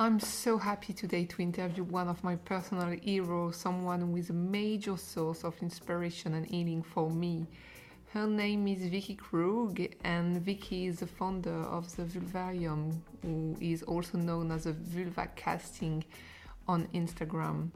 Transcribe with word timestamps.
I'm 0.00 0.20
so 0.20 0.58
happy 0.58 0.92
today 0.92 1.24
to 1.24 1.42
interview 1.42 1.82
one 1.82 2.06
of 2.06 2.22
my 2.22 2.36
personal 2.36 2.96
heroes, 3.02 3.56
someone 3.56 4.00
who 4.00 4.16
is 4.16 4.30
a 4.30 4.32
major 4.32 4.96
source 4.96 5.42
of 5.42 5.60
inspiration 5.60 6.34
and 6.34 6.46
healing 6.46 6.84
for 6.84 7.10
me. 7.10 7.48
Her 8.12 8.28
name 8.28 8.68
is 8.68 8.78
Viki 8.82 9.18
Krug, 9.18 9.80
and 10.04 10.40
Viki 10.46 10.86
is 10.86 11.00
the 11.00 11.08
founder 11.08 11.64
of 11.64 11.96
the 11.96 12.04
Vulvarium, 12.04 13.00
who 13.22 13.56
is 13.60 13.82
also 13.82 14.18
known 14.18 14.52
as 14.52 14.64
the 14.64 14.72
vulva 14.72 15.28
casting 15.34 16.04
on 16.68 16.86
Instagram. 16.94 17.72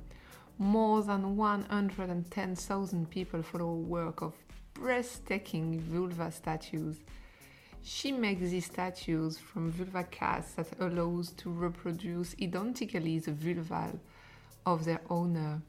More 0.59 1.03
than 1.03 1.37
110,000 1.37 3.11
people 3.11 3.43
follow 3.43 3.67
her 3.67 3.73
work 3.73 4.23
of 4.23 4.35
breathtaking 4.75 5.81
vulva 5.81 6.31
statues. 6.31 7.01
She 7.85 8.13
makes 8.13 8.51
these 8.51 8.67
statues 8.67 9.39
from 9.39 9.73
vulva 9.73 10.05
casts 10.05 10.55
that 10.55 10.69
allows 10.79 11.33
to 11.33 11.51
reproduce 11.51 12.37
identically 12.41 13.19
the 13.19 13.33
vulva 13.33 13.99
of 14.65 14.85
their 14.85 15.01
owner. 15.11 15.61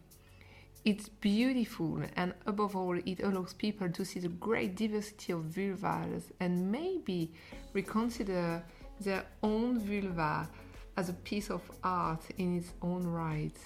It's 0.85 1.09
beautiful 1.09 2.03
and 2.15 2.35
above 2.45 2.75
all 2.75 2.97
it 2.97 3.21
allows 3.21 3.53
people 3.53 3.89
to 3.89 4.05
see 4.05 4.19
the 4.19 4.27
great 4.27 4.75
diversity 4.75 5.33
of 5.33 5.45
vulvas 5.45 6.23
and 6.39 6.71
maybe 6.71 7.31
reconsider 7.73 8.63
their 8.99 9.25
own 9.41 9.79
vulva 9.79 10.49
as 10.95 11.09
a 11.09 11.13
piece 11.13 11.49
of 11.49 11.61
art 11.83 12.23
in 12.37 12.57
its 12.57 12.73
own 12.83 13.07
right. 13.07 13.57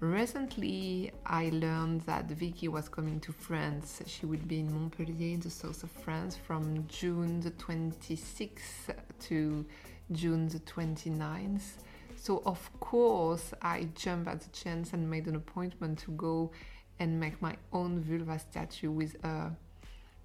Recently, 0.00 1.12
I 1.26 1.50
learned 1.52 2.00
that 2.02 2.26
Viki 2.28 2.68
was 2.68 2.88
coming 2.88 3.20
to 3.20 3.32
France. 3.32 4.00
She 4.06 4.24
will 4.24 4.38
be 4.38 4.60
in 4.60 4.72
Montpellier, 4.72 5.34
in 5.34 5.40
the 5.40 5.50
south 5.50 5.82
of 5.82 5.90
France, 5.90 6.36
from 6.36 6.86
June 6.88 7.40
the 7.40 7.50
26th 7.50 8.94
to 9.20 9.66
June 10.10 10.48
the 10.48 10.60
29th. 10.60 11.82
So, 12.16 12.42
of 12.46 12.70
course, 12.80 13.52
I 13.60 13.88
jumped 13.94 14.28
at 14.28 14.40
the 14.40 14.48
chance 14.50 14.94
and 14.94 15.10
made 15.10 15.26
an 15.26 15.36
appointment 15.36 15.98
to 15.98 16.12
go 16.12 16.50
and 16.98 17.20
make 17.20 17.42
my 17.42 17.56
own 17.70 18.00
vulva 18.00 18.38
statue 18.38 18.90
with 18.90 19.22
her. 19.22 19.54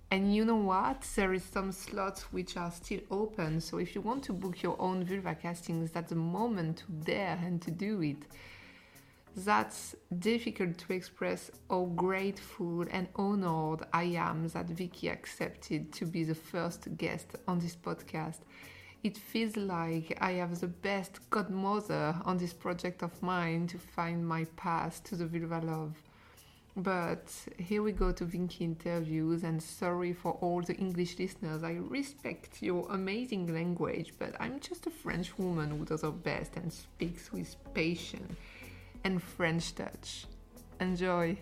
And 0.09 0.33
you 0.33 0.45
know 0.45 0.55
what? 0.55 1.05
There 1.17 1.33
is 1.33 1.43
some 1.43 1.73
slots 1.73 2.31
which 2.31 2.55
are 2.55 2.71
still 2.71 3.01
open. 3.11 3.59
So 3.59 3.79
if 3.79 3.93
you 3.93 3.99
want 3.99 4.23
to 4.23 4.31
book 4.31 4.63
your 4.63 4.79
own 4.79 5.03
vulva 5.03 5.35
castings, 5.35 5.91
that's 5.91 6.11
the 6.11 6.15
moment 6.15 6.77
to 6.77 6.85
dare 7.03 7.37
and 7.43 7.61
to 7.63 7.71
do 7.71 8.01
it. 8.01 8.23
That's 9.35 9.95
difficult 10.17 10.77
to 10.77 10.93
express 10.93 11.51
how 11.69 11.85
grateful 11.95 12.85
and 12.89 13.07
honored 13.15 13.81
I 13.91 14.03
am 14.03 14.47
that 14.49 14.67
Viki 14.67 15.11
accepted 15.11 15.91
to 15.93 16.05
be 16.05 16.23
the 16.23 16.35
first 16.35 16.95
guest 16.97 17.27
on 17.47 17.59
this 17.59 17.75
podcast 17.75 18.39
it 19.05 19.17
feels 19.17 19.55
like 19.55 20.17
I 20.19 20.31
have 20.31 20.59
the 20.59 20.67
best 20.67 21.19
godmother 21.29 22.15
on 22.25 22.37
this 22.37 22.53
project 22.53 23.03
of 23.03 23.21
mine 23.21 23.67
to 23.67 23.77
find 23.77 24.27
my 24.27 24.45
path 24.55 25.03
to 25.03 25.15
the 25.15 25.27
vulva 25.27 25.59
love. 25.63 25.93
But 26.75 27.31
here 27.59 27.83
we 27.83 27.91
go 27.91 28.11
to 28.13 28.25
Viki 28.25 28.61
interviews, 28.61 29.43
and 29.43 29.61
sorry 29.61 30.11
for 30.11 30.31
all 30.41 30.63
the 30.63 30.73
English 30.73 31.19
listeners. 31.19 31.63
I 31.63 31.73
respect 31.73 32.63
your 32.63 32.87
amazing 32.89 33.53
language, 33.53 34.13
but 34.17 34.35
I'm 34.39 34.59
just 34.59 34.87
a 34.87 34.89
French 34.89 35.37
woman 35.37 35.69
who 35.69 35.85
does 35.85 36.01
her 36.01 36.09
best 36.09 36.55
and 36.55 36.73
speaks 36.73 37.31
with 37.31 37.55
patience 37.75 38.35
and 39.05 39.21
French 39.21 39.75
touch. 39.75 40.25
Enjoy! 40.81 41.37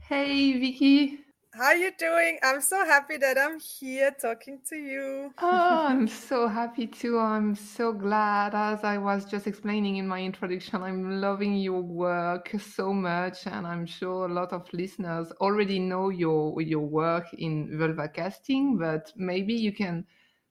Hey 0.00 0.54
Viki! 0.54 1.18
How 1.52 1.64
are 1.64 1.76
you 1.76 1.92
doing? 1.98 2.38
I'm 2.42 2.60
so 2.60 2.84
happy 2.84 3.16
that 3.18 3.38
I'm 3.38 3.60
here 3.60 4.10
talking 4.20 4.60
to 4.68 4.76
you. 4.76 5.32
oh, 5.38 5.86
I'm 5.88 6.06
so 6.28 6.48
happy 6.48 6.86
too. 6.86 7.18
I'm 7.18 7.54
so 7.54 7.92
glad. 7.92 8.54
As 8.54 8.84
I 8.84 8.98
was 8.98 9.24
just 9.24 9.46
explaining 9.46 9.96
in 9.96 10.08
my 10.08 10.22
introduction, 10.22 10.82
I'm 10.82 11.20
loving 11.20 11.56
your 11.56 11.82
work 11.82 12.54
so 12.58 12.92
much, 12.92 13.46
and 13.46 13.66
I'm 13.66 13.86
sure 13.86 14.26
a 14.26 14.32
lot 14.32 14.52
of 14.52 14.66
listeners 14.72 15.30
already 15.40 15.78
know 15.78 16.08
your 16.08 16.60
your 16.60 16.86
work 16.86 17.26
in 17.34 17.78
vulva 17.78 18.08
casting. 18.08 18.78
But 18.78 19.12
maybe 19.16 19.54
you 19.54 19.72
can 19.72 20.06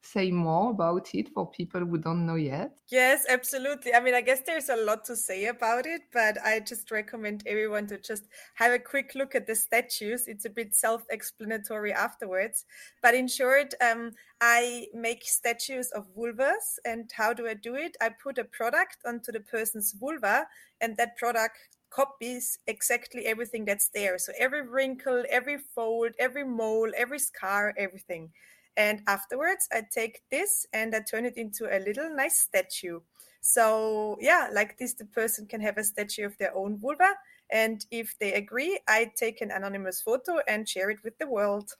say 0.06 0.32
more 0.32 0.72
about 0.72 1.14
it 1.14 1.30
for 1.34 1.50
people 1.50 1.82
who 1.82 1.98
don't 1.98 2.26
know 2.26 2.36
yet? 2.36 2.80
Yes, 2.92 3.26
absolutely. 3.28 3.96
I 3.96 4.00
mean, 4.00 4.14
I 4.14 4.22
guess 4.22 4.42
there's 4.46 4.70
a 4.70 4.76
lot 4.76 5.06
to 5.06 5.16
say 5.16 5.46
about 5.48 5.88
it, 5.88 6.02
but 6.14 6.38
I 6.46 6.60
just 6.60 6.92
recommend 6.92 7.42
everyone 7.48 7.88
to 7.88 7.98
just 7.98 8.28
have 8.54 8.72
a 8.74 8.78
quick 8.78 9.14
look 9.16 9.34
at 9.34 9.48
the 9.48 9.56
statues. 9.56 10.28
It's 10.28 10.46
a 10.46 10.52
bit 10.52 10.76
self 10.76 11.04
explanatory 11.10 11.92
afterwards. 11.92 12.66
But 13.02 13.16
in 13.16 13.28
short, 13.28 13.74
um, 13.82 14.12
I 14.40 14.88
make 14.94 15.24
statues 15.24 15.90
of 15.92 16.14
vulvas. 16.16 16.78
And 16.86 17.10
how 17.12 17.34
do 17.34 17.48
I 17.48 17.56
do 17.56 17.74
it? 17.74 17.98
I 18.00 18.10
put 18.10 18.38
a 18.38 18.44
product 18.46 18.98
onto 19.04 19.32
the 19.32 19.40
person's 19.40 19.92
vulva, 19.94 20.46
and 20.80 20.96
that 20.98 21.18
product 21.18 21.58
copies 21.90 22.60
exactly 22.68 23.26
everything 23.26 23.66
that's 23.66 23.90
there. 23.90 24.20
So 24.20 24.32
every 24.38 24.62
wrinkle, 24.62 25.24
every 25.30 25.58
fold, 25.58 26.12
every 26.20 26.44
mole, 26.46 26.92
every 26.96 27.20
scar, 27.20 27.74
everything. 27.78 28.32
And 28.78 29.02
afterwards, 29.08 29.68
I 29.72 29.84
take 29.94 30.24
this 30.30 30.66
and 30.74 30.94
I 30.96 31.00
turn 31.00 31.25
it 31.25 31.38
into 31.38 31.66
a 31.66 31.80
little 31.80 32.13
nice 32.13 32.38
statue. 32.40 33.00
So, 33.41 34.18
yeah, 34.19 34.50
like 34.52 34.78
this, 34.78 34.96
the 34.96 35.06
person 35.06 35.46
can 35.46 35.62
have 35.62 35.78
a 35.78 35.84
statue 35.84 36.25
of 36.25 36.38
their 36.38 36.56
own 36.56 36.78
vulva. 36.78 37.13
And 37.52 37.86
if 37.91 38.18
they 38.19 38.34
agree, 38.34 38.80
I 38.88 39.12
take 39.16 39.41
an 39.41 39.52
anonymous 39.52 40.02
photo 40.02 40.40
and 40.47 40.68
share 40.68 40.90
it 40.90 41.03
with 41.03 41.18
the 41.19 41.28
world. 41.28 41.72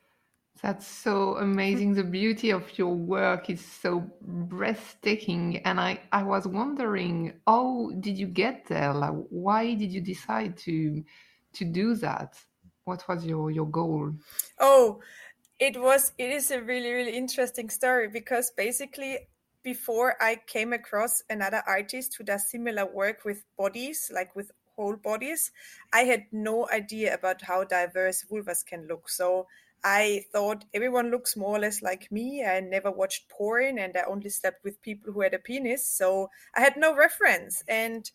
That's 0.61 0.88
so 0.88 1.35
amazing. 1.38 1.95
the 1.95 2.03
beauty 2.03 2.51
of 2.51 2.78
your 2.78 2.94
work 2.94 3.50
is 3.50 3.59
so 3.59 4.09
breathtaking. 4.22 5.57
And 5.66 5.79
I, 5.79 6.00
I 6.12 6.23
was 6.23 6.47
wondering, 6.47 7.33
how 7.45 7.91
did 8.00 8.17
you 8.17 8.27
get 8.27 8.66
there? 8.67 8.94
Like, 8.94 9.16
why 9.29 9.73
did 9.73 9.91
you 9.91 10.01
decide 10.01 10.57
to 10.59 11.03
to 11.53 11.66
do 11.66 11.95
that? 11.95 12.38
What 12.83 13.07
was 13.07 13.25
your, 13.25 13.50
your 13.50 13.66
goal? 13.66 14.12
Oh, 14.59 15.00
it 15.59 15.79
was 15.79 16.11
it 16.17 16.29
is 16.31 16.51
a 16.51 16.61
really 16.61 16.91
really 16.91 17.16
interesting 17.16 17.69
story 17.69 18.07
because 18.07 18.51
basically 18.57 19.17
before 19.63 20.16
i 20.21 20.38
came 20.47 20.73
across 20.73 21.23
another 21.29 21.63
artist 21.66 22.16
who 22.17 22.23
does 22.23 22.49
similar 22.49 22.85
work 22.85 23.23
with 23.23 23.43
bodies 23.57 24.11
like 24.13 24.35
with 24.35 24.51
whole 24.75 24.95
bodies 24.97 25.51
i 25.94 26.01
had 26.01 26.25
no 26.31 26.67
idea 26.73 27.13
about 27.13 27.41
how 27.41 27.63
diverse 27.63 28.25
vulvas 28.29 28.65
can 28.65 28.85
look. 28.88 29.07
So 29.07 29.47
i 29.83 30.25
thought 30.33 30.65
everyone 30.73 31.11
looks 31.11 31.38
more 31.38 31.55
or 31.55 31.59
less 31.59 31.81
like 31.81 32.11
me. 32.11 32.44
I 32.44 32.59
never 32.59 32.91
watched 32.91 33.29
porn 33.29 33.79
and 33.79 33.95
i 33.95 34.03
only 34.05 34.29
slept 34.29 34.63
with 34.65 34.81
people 34.81 35.13
who 35.13 35.21
had 35.21 35.33
a 35.33 35.39
penis. 35.39 35.88
So 35.88 36.29
i 36.53 36.59
had 36.59 36.75
no 36.75 36.94
reference 36.94 37.63
and 37.69 38.11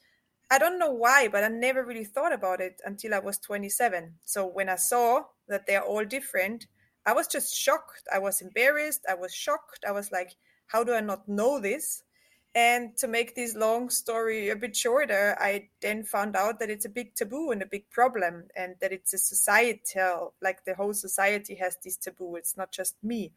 i 0.50 0.58
don't 0.58 0.78
know 0.78 0.90
why 0.90 1.28
but 1.28 1.44
i 1.44 1.48
never 1.48 1.84
really 1.84 2.04
thought 2.04 2.32
about 2.32 2.60
it 2.60 2.80
until 2.84 3.14
i 3.14 3.18
was 3.18 3.38
27 3.38 4.14
so 4.24 4.44
when 4.46 4.68
i 4.68 4.74
saw 4.76 5.22
that 5.48 5.66
they're 5.66 5.82
all 5.82 6.04
different 6.04 6.66
I 7.06 7.12
was 7.12 7.26
just 7.26 7.54
shocked. 7.54 8.06
I 8.12 8.18
was 8.18 8.40
embarrassed. 8.40 9.06
I 9.08 9.14
was 9.14 9.34
shocked. 9.34 9.84
I 9.86 9.92
was 9.92 10.12
like, 10.12 10.36
how 10.66 10.84
do 10.84 10.92
I 10.92 11.00
not 11.00 11.28
know 11.28 11.58
this? 11.58 12.02
And 12.54 12.96
to 12.98 13.06
make 13.06 13.36
this 13.36 13.54
long 13.54 13.90
story 13.90 14.48
a 14.50 14.56
bit 14.56 14.76
shorter, 14.76 15.36
I 15.38 15.68
then 15.80 16.02
found 16.02 16.34
out 16.34 16.58
that 16.58 16.68
it's 16.68 16.84
a 16.84 16.88
big 16.88 17.14
taboo 17.14 17.52
and 17.52 17.62
a 17.62 17.66
big 17.66 17.88
problem, 17.90 18.48
and 18.56 18.74
that 18.80 18.92
it's 18.92 19.14
a 19.14 19.18
societal, 19.18 20.34
like 20.42 20.64
the 20.64 20.74
whole 20.74 20.92
society 20.92 21.54
has 21.56 21.76
this 21.84 21.96
taboo. 21.96 22.34
It's 22.34 22.56
not 22.56 22.72
just 22.72 22.96
me 23.04 23.32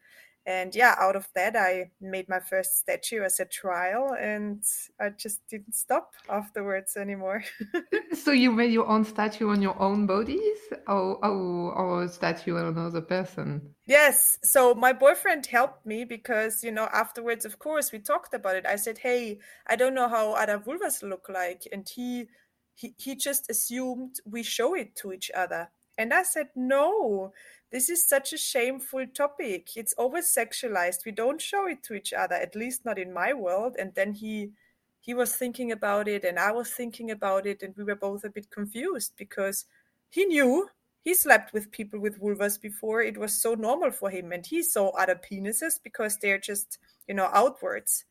and 0.46 0.74
yeah 0.74 0.94
out 0.98 1.16
of 1.16 1.26
that 1.34 1.56
i 1.56 1.90
made 2.00 2.28
my 2.28 2.40
first 2.40 2.76
statue 2.76 3.22
as 3.22 3.40
a 3.40 3.44
trial 3.44 4.14
and 4.20 4.62
i 5.00 5.08
just 5.08 5.40
didn't 5.48 5.74
stop 5.74 6.12
afterwards 6.28 6.96
anymore. 6.96 7.42
So 8.14 8.30
you 8.30 8.50
made 8.50 8.72
your 8.72 8.86
own 8.86 9.04
statue 9.04 9.50
on 9.50 9.60
your 9.60 9.80
own 9.80 10.06
bodies? 10.06 10.58
Or, 10.86 11.24
or, 11.24 11.72
or 11.72 12.02
a 12.04 12.08
statue 12.08 12.56
on 12.56 12.66
another 12.66 13.00
person? 13.00 13.74
Yes 13.86 14.38
so 14.42 14.74
my 14.74 14.92
boyfriend 14.92 15.46
helped 15.46 15.84
me 15.86 16.04
because 16.04 16.62
you 16.62 16.70
know 16.70 16.88
afterwards 16.92 17.44
of 17.44 17.58
course 17.58 17.92
we 17.92 17.98
talked 17.98 18.34
about 18.34 18.56
it. 18.56 18.66
I 18.66 18.76
said 18.76 18.98
hey 18.98 19.38
i 19.66 19.76
don't 19.76 19.94
know 19.94 20.08
how 20.08 20.32
other 20.32 20.58
vulvas 20.58 21.02
look 21.02 21.28
like 21.28 21.66
and 21.72 21.88
he 21.88 22.28
he, 22.74 22.94
he 22.98 23.14
just 23.14 23.50
assumed 23.50 24.16
we 24.24 24.42
show 24.42 24.74
it 24.74 24.96
to 24.96 25.12
each 25.12 25.30
other 25.34 25.68
and 25.98 26.12
i 26.12 26.22
said 26.22 26.48
no 26.54 27.32
this 27.74 27.90
is 27.90 28.06
such 28.06 28.32
a 28.32 28.38
shameful 28.38 29.04
topic. 29.12 29.76
It's 29.76 29.94
always 29.94 30.32
sexualized. 30.32 31.04
We 31.04 31.10
don't 31.10 31.40
show 31.42 31.66
it 31.66 31.82
to 31.82 31.94
each 31.94 32.12
other, 32.12 32.36
at 32.36 32.54
least 32.54 32.84
not 32.84 33.00
in 33.00 33.12
my 33.12 33.32
world. 33.32 33.74
And 33.80 33.92
then 33.96 34.12
he 34.12 34.52
he 35.00 35.12
was 35.12 35.34
thinking 35.34 35.72
about 35.72 36.06
it 36.06 36.24
and 36.24 36.38
I 36.38 36.52
was 36.52 36.70
thinking 36.70 37.10
about 37.10 37.46
it 37.46 37.64
and 37.64 37.74
we 37.76 37.82
were 37.82 37.96
both 37.96 38.22
a 38.22 38.30
bit 38.30 38.48
confused 38.48 39.14
because 39.18 39.64
he 40.08 40.24
knew 40.24 40.68
he 41.02 41.14
slept 41.14 41.52
with 41.52 41.72
people 41.72 41.98
with 41.98 42.20
vulvas 42.20 42.60
before. 42.60 43.02
It 43.02 43.18
was 43.18 43.42
so 43.42 43.54
normal 43.54 43.90
for 43.90 44.08
him 44.08 44.30
and 44.30 44.46
he 44.46 44.62
saw 44.62 44.90
other 44.90 45.16
penises 45.16 45.80
because 45.82 46.16
they're 46.18 46.38
just, 46.38 46.78
you 47.08 47.14
know, 47.14 47.28
outwards. 47.34 48.04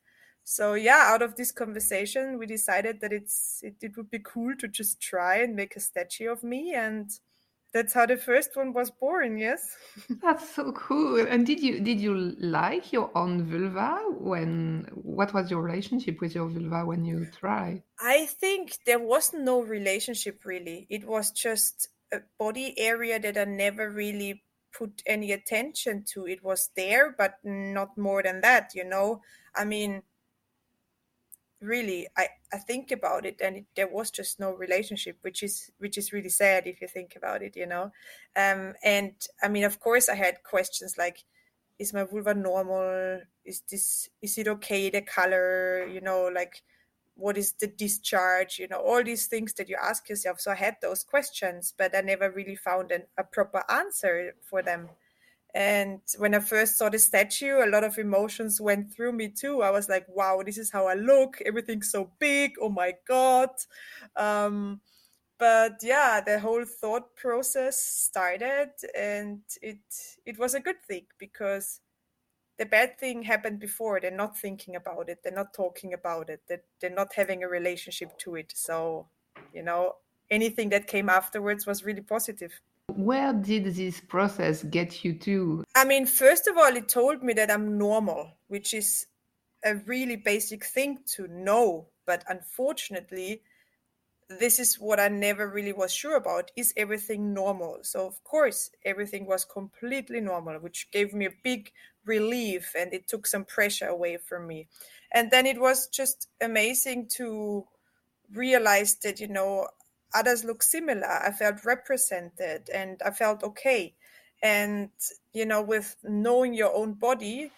So 0.44 0.74
yeah, 0.74 1.04
out 1.06 1.22
of 1.22 1.36
this 1.36 1.52
conversation, 1.52 2.38
we 2.38 2.44
decided 2.44 3.00
that 3.00 3.14
it's 3.14 3.60
it, 3.62 3.76
it 3.80 3.96
would 3.96 4.10
be 4.10 4.20
cool 4.22 4.54
to 4.58 4.68
just 4.68 5.00
try 5.00 5.36
and 5.36 5.56
make 5.56 5.74
a 5.74 5.80
statue 5.80 6.30
of 6.30 6.44
me 6.44 6.74
and 6.74 7.10
that's 7.74 7.92
how 7.92 8.06
the 8.06 8.16
first 8.16 8.54
one 8.54 8.72
was 8.72 8.90
born 8.90 9.36
yes. 9.36 9.76
That's 10.22 10.54
so 10.54 10.70
cool. 10.72 11.26
And 11.26 11.44
did 11.44 11.60
you 11.60 11.80
did 11.80 12.00
you 12.00 12.36
like 12.38 12.92
your 12.92 13.10
own 13.18 13.42
vulva 13.44 13.98
when 14.16 14.88
what 14.94 15.34
was 15.34 15.50
your 15.50 15.60
relationship 15.60 16.20
with 16.20 16.36
your 16.36 16.48
vulva 16.48 16.86
when 16.86 17.04
you 17.04 17.26
tried 17.38 17.82
i 18.00 18.26
think 18.26 18.78
there 18.86 19.00
was 19.00 19.32
no 19.34 19.60
relationship 19.60 20.44
really. 20.44 20.86
It 20.88 21.04
was 21.04 21.32
just 21.32 21.88
a 22.12 22.20
body 22.38 22.78
area 22.78 23.18
that 23.18 23.36
i 23.36 23.44
never 23.44 23.90
really 23.90 24.44
put 24.72 25.02
any 25.06 25.32
attention 25.32 26.04
to. 26.14 26.26
It 26.26 26.42
was 26.44 26.70
there 26.76 27.14
but 27.18 27.34
not 27.42 27.98
more 27.98 28.22
than 28.22 28.40
that 28.42 28.70
you 28.74 28.84
know? 28.84 29.20
I 29.56 29.64
mean 29.64 30.02
really 31.64 32.06
i 32.16 32.28
i 32.52 32.58
think 32.58 32.90
about 32.90 33.26
it 33.26 33.40
and 33.40 33.56
it, 33.56 33.64
there 33.76 33.88
was 33.88 34.10
just 34.10 34.38
no 34.38 34.52
relationship 34.52 35.16
which 35.22 35.42
is 35.42 35.70
which 35.78 35.98
is 35.98 36.12
really 36.12 36.28
sad 36.28 36.66
if 36.66 36.80
you 36.80 36.88
think 36.88 37.14
about 37.16 37.42
it 37.42 37.56
you 37.56 37.66
know? 37.66 37.90
Um 38.36 38.74
and 38.84 39.12
i 39.42 39.48
mean 39.48 39.64
of 39.64 39.80
course 39.80 40.08
i 40.08 40.14
had 40.14 40.42
questions 40.42 40.96
like 40.98 41.24
is 41.78 41.92
my 41.92 42.04
vulva 42.04 42.34
normal? 42.34 43.20
Is 43.44 43.62
this 43.70 44.08
is 44.22 44.38
it 44.38 44.48
okay 44.48 44.90
the 44.90 45.02
color? 45.02 45.86
You 45.86 46.00
know 46.00 46.30
like 46.32 46.62
what 47.16 47.36
is 47.38 47.52
the 47.54 47.66
discharge? 47.66 48.58
You 48.58 48.68
know 48.68 48.78
all 48.78 49.02
these 49.02 49.26
things 49.26 49.54
that 49.54 49.68
you 49.68 49.76
ask 49.82 50.08
yourself. 50.08 50.40
So 50.40 50.50
i 50.52 50.54
had 50.54 50.76
those 50.80 51.04
questions 51.04 51.74
but 51.76 51.96
i 51.96 52.00
never 52.00 52.30
really 52.30 52.56
found 52.56 52.92
an, 52.92 53.04
a 53.18 53.24
proper 53.24 53.64
answer 53.70 54.34
for 54.42 54.62
them 54.62 54.88
and 55.54 56.00
when 56.18 56.34
I 56.34 56.40
first 56.40 56.76
saw 56.76 56.88
the 56.88 56.98
statue, 56.98 57.64
a 57.64 57.70
lot 57.70 57.84
of 57.84 57.96
emotions 57.96 58.60
went 58.60 58.92
through 58.92 59.12
me 59.12 59.28
too. 59.28 59.62
I 59.62 59.70
was 59.70 59.88
like, 59.88 60.04
wow, 60.08 60.42
this 60.44 60.58
is 60.58 60.72
how 60.72 60.88
I 60.88 60.94
look. 60.94 61.40
Everything's 61.46 61.90
so 61.92 62.10
big. 62.18 62.54
Oh 62.60 62.68
my 62.68 62.94
God. 63.06 63.50
Um, 64.16 64.80
but 65.38 65.74
yeah, 65.82 66.20
the 66.20 66.40
whole 66.40 66.64
thought 66.64 67.14
process 67.14 67.80
started 67.80 68.70
and 68.98 69.42
it 69.62 69.78
it 70.26 70.38
was 70.38 70.54
a 70.54 70.60
good 70.60 70.82
thing 70.88 71.06
because 71.18 71.80
the 72.58 72.66
bad 72.66 72.98
thing 72.98 73.22
happened 73.22 73.60
before. 73.60 74.00
They're 74.00 74.10
not 74.10 74.38
thinking 74.38 74.74
about 74.74 75.08
it. 75.08 75.20
They're 75.22 75.32
not 75.32 75.54
talking 75.54 75.92
about 75.92 76.30
it. 76.30 76.40
They're, 76.48 76.62
they're 76.80 76.90
not 76.90 77.14
having 77.14 77.42
a 77.42 77.48
relationship 77.48 78.16
to 78.18 78.36
it. 78.36 78.52
So, 78.54 79.08
you 79.52 79.62
know, 79.62 79.96
anything 80.30 80.68
that 80.70 80.86
came 80.86 81.08
afterwards 81.08 81.66
was 81.66 81.84
really 81.84 82.00
positive. 82.00 82.60
Where 82.96 83.32
did 83.32 83.64
this 83.74 84.00
process 84.00 84.62
get 84.64 85.04
you 85.04 85.14
to? 85.20 85.64
I 85.74 85.84
mean, 85.84 86.06
first 86.06 86.46
of 86.46 86.56
all, 86.56 86.74
it 86.76 86.88
told 86.88 87.22
me 87.22 87.32
that 87.34 87.50
I'm 87.50 87.76
normal, 87.76 88.30
which 88.48 88.72
is 88.74 89.06
a 89.64 89.74
really 89.74 90.16
basic 90.16 90.64
thing 90.64 90.98
to 91.16 91.26
know. 91.26 91.88
But 92.06 92.24
unfortunately, 92.28 93.42
this 94.28 94.58
is 94.58 94.78
what 94.78 95.00
I 95.00 95.08
never 95.08 95.48
really 95.48 95.72
was 95.72 95.92
sure 95.92 96.16
about. 96.16 96.50
Is 96.56 96.72
everything 96.76 97.34
normal? 97.34 97.78
So, 97.82 98.06
of 98.06 98.22
course, 98.24 98.70
everything 98.84 99.26
was 99.26 99.44
completely 99.44 100.20
normal, 100.20 100.58
which 100.58 100.90
gave 100.90 101.12
me 101.12 101.26
a 101.26 101.34
big 101.42 101.72
relief 102.04 102.74
and 102.78 102.92
it 102.92 103.08
took 103.08 103.26
some 103.26 103.44
pressure 103.44 103.88
away 103.88 104.18
from 104.18 104.46
me. 104.46 104.68
And 105.12 105.30
then 105.30 105.46
it 105.46 105.60
was 105.60 105.88
just 105.88 106.28
amazing 106.40 107.08
to 107.16 107.66
realize 108.32 108.96
that, 108.96 109.20
you 109.20 109.28
know, 109.28 109.68
others 110.14 110.44
look 110.44 110.62
similar. 110.62 111.06
I 111.06 111.30
felt 111.30 111.64
represented 111.64 112.70
and 112.72 113.00
I 113.04 113.10
felt 113.10 113.42
okay. 113.42 113.94
And, 114.42 114.90
you 115.32 115.46
know, 115.46 115.62
with 115.62 115.96
knowing 116.02 116.54
your 116.54 116.74
own 116.74 116.94
body, 116.94 117.50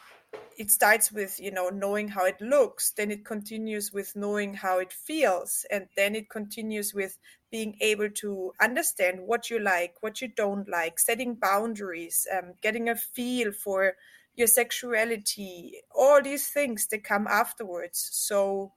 it 0.58 0.70
starts 0.70 1.12
with, 1.12 1.38
you 1.40 1.50
know, 1.50 1.68
knowing 1.68 2.08
how 2.08 2.24
it 2.24 2.40
looks. 2.40 2.92
Then 2.92 3.10
it 3.10 3.24
continues 3.24 3.92
with 3.92 4.14
knowing 4.16 4.54
how 4.54 4.78
it 4.78 4.92
feels. 4.92 5.66
And 5.70 5.88
then 5.96 6.14
it 6.14 6.30
continues 6.30 6.94
with 6.94 7.18
being 7.50 7.76
able 7.80 8.10
to 8.10 8.52
understand 8.60 9.20
what 9.20 9.50
you 9.50 9.58
like, 9.58 9.94
what 10.00 10.20
you 10.20 10.28
don't 10.28 10.68
like, 10.68 10.98
setting 10.98 11.34
boundaries, 11.34 12.26
um, 12.36 12.54
getting 12.62 12.88
a 12.88 12.96
feel 12.96 13.52
for 13.52 13.94
your 14.34 14.46
sexuality, 14.46 15.80
all 15.94 16.22
these 16.22 16.48
things 16.48 16.86
that 16.88 17.04
come 17.04 17.26
afterwards. 17.26 18.08
So 18.12 18.72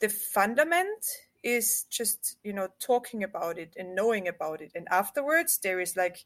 the 0.00 0.08
fundament 0.08 1.04
is 1.42 1.84
just 1.90 2.36
you 2.42 2.52
know 2.52 2.68
talking 2.80 3.22
about 3.24 3.58
it 3.58 3.74
and 3.76 3.94
knowing 3.94 4.28
about 4.28 4.60
it. 4.60 4.72
And 4.74 4.86
afterwards 4.90 5.58
there 5.62 5.80
is 5.80 5.96
like 5.96 6.24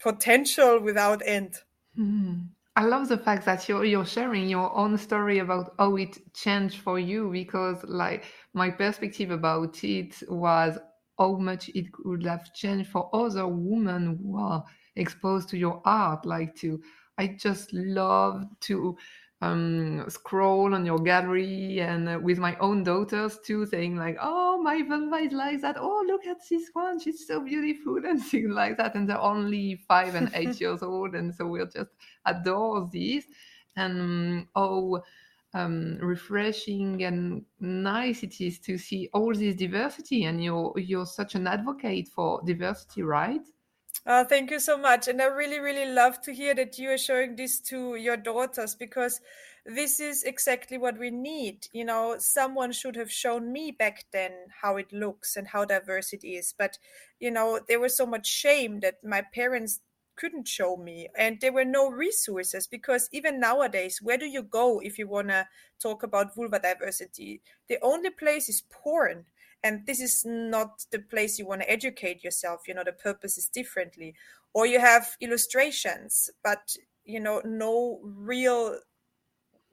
potential 0.00 0.80
without 0.80 1.22
end. 1.24 1.56
Mm. 1.98 2.48
i 2.74 2.82
love 2.82 3.08
the 3.08 3.16
fact 3.16 3.44
that 3.44 3.68
you're 3.68 3.84
you're 3.84 4.04
sharing 4.04 4.48
your 4.48 4.76
own 4.76 4.98
story 4.98 5.38
about 5.38 5.74
how 5.78 5.94
it 5.94 6.18
changed 6.34 6.80
for 6.80 6.98
you 6.98 7.30
because 7.30 7.84
like 7.84 8.24
my 8.52 8.68
perspective 8.68 9.30
about 9.30 9.84
it 9.84 10.20
was 10.28 10.76
how 11.16 11.36
much 11.36 11.68
it 11.68 11.86
would 12.04 12.26
have 12.26 12.52
changed 12.52 12.90
for 12.90 13.08
other 13.14 13.46
women 13.46 14.18
who 14.20 14.36
are 14.36 14.64
exposed 14.96 15.48
to 15.50 15.56
your 15.56 15.80
art. 15.84 16.26
Like 16.26 16.56
to 16.56 16.80
i 17.16 17.28
just 17.28 17.72
love 17.72 18.44
to 18.60 18.96
um, 19.44 20.04
scroll 20.08 20.74
on 20.74 20.86
your 20.86 20.98
gallery 20.98 21.80
and 21.80 22.08
uh, 22.08 22.18
with 22.20 22.38
my 22.38 22.56
own 22.58 22.82
daughters 22.82 23.38
too, 23.44 23.66
saying 23.66 23.96
like, 23.96 24.16
"Oh, 24.20 24.60
my 24.62 24.82
vulva 24.82 25.16
is 25.16 25.32
like 25.32 25.60
that. 25.62 25.76
Oh, 25.78 26.04
look 26.06 26.26
at 26.26 26.38
this 26.48 26.70
one; 26.72 26.98
she's 26.98 27.26
so 27.26 27.40
beautiful," 27.40 27.96
and 28.06 28.22
things 28.22 28.50
like 28.50 28.76
that. 28.78 28.94
And 28.94 29.08
they're 29.08 29.20
only 29.20 29.76
five 29.88 30.14
and 30.14 30.30
eight 30.34 30.60
years 30.60 30.82
old, 30.82 31.14
and 31.14 31.34
so 31.34 31.46
we're 31.46 31.66
just 31.66 31.90
adore 32.26 32.88
this. 32.92 33.24
And 33.76 34.46
oh, 34.54 35.02
um, 35.52 35.98
refreshing 36.00 37.04
and 37.04 37.44
nice 37.60 38.22
it 38.22 38.40
is 38.40 38.58
to 38.60 38.78
see 38.78 39.08
all 39.12 39.34
this 39.34 39.56
diversity. 39.56 40.24
And 40.24 40.42
you're 40.42 40.72
you're 40.76 41.06
such 41.06 41.34
an 41.34 41.46
advocate 41.46 42.08
for 42.08 42.40
diversity, 42.44 43.02
right? 43.02 43.42
Uh, 44.06 44.24
thank 44.24 44.50
you 44.50 44.60
so 44.60 44.76
much. 44.76 45.08
And 45.08 45.20
I 45.20 45.26
really, 45.26 45.60
really 45.60 45.90
love 45.90 46.20
to 46.22 46.32
hear 46.34 46.54
that 46.54 46.78
you 46.78 46.90
are 46.90 46.98
showing 46.98 47.36
this 47.36 47.58
to 47.60 47.94
your 47.96 48.16
daughters 48.16 48.74
because 48.74 49.20
this 49.64 49.98
is 49.98 50.24
exactly 50.24 50.76
what 50.76 50.98
we 50.98 51.10
need. 51.10 51.66
You 51.72 51.84
know, 51.86 52.16
someone 52.18 52.72
should 52.72 52.96
have 52.96 53.10
shown 53.10 53.50
me 53.52 53.70
back 53.70 54.04
then 54.12 54.32
how 54.60 54.76
it 54.76 54.92
looks 54.92 55.36
and 55.36 55.48
how 55.48 55.64
diverse 55.64 56.12
it 56.12 56.22
is. 56.24 56.54
But, 56.58 56.78
you 57.18 57.30
know, 57.30 57.60
there 57.66 57.80
was 57.80 57.96
so 57.96 58.04
much 58.04 58.26
shame 58.26 58.80
that 58.80 59.02
my 59.02 59.22
parents 59.22 59.80
couldn't 60.16 60.46
show 60.46 60.76
me 60.76 61.08
and 61.18 61.40
there 61.40 61.52
were 61.52 61.64
no 61.64 61.88
resources 61.90 62.68
because 62.68 63.08
even 63.10 63.40
nowadays 63.40 63.98
where 64.00 64.16
do 64.16 64.26
you 64.26 64.44
go 64.44 64.78
if 64.80 64.96
you 64.96 65.08
want 65.08 65.26
to 65.26 65.44
talk 65.82 66.04
about 66.04 66.32
vulva 66.36 66.60
diversity 66.60 67.40
the 67.68 67.76
only 67.82 68.10
place 68.10 68.48
is 68.48 68.62
porn 68.70 69.24
and 69.64 69.84
this 69.86 69.98
is 69.98 70.22
not 70.24 70.84
the 70.92 71.00
place 71.00 71.38
you 71.38 71.46
want 71.46 71.62
to 71.62 71.70
educate 71.70 72.22
yourself 72.22 72.60
you 72.68 72.74
know 72.74 72.84
the 72.84 72.92
purpose 72.92 73.36
is 73.36 73.48
differently. 73.48 74.14
Or 74.56 74.66
you 74.66 74.78
have 74.78 75.16
illustrations 75.20 76.30
but 76.44 76.76
you 77.04 77.18
know 77.18 77.42
no 77.44 77.98
real 78.04 78.78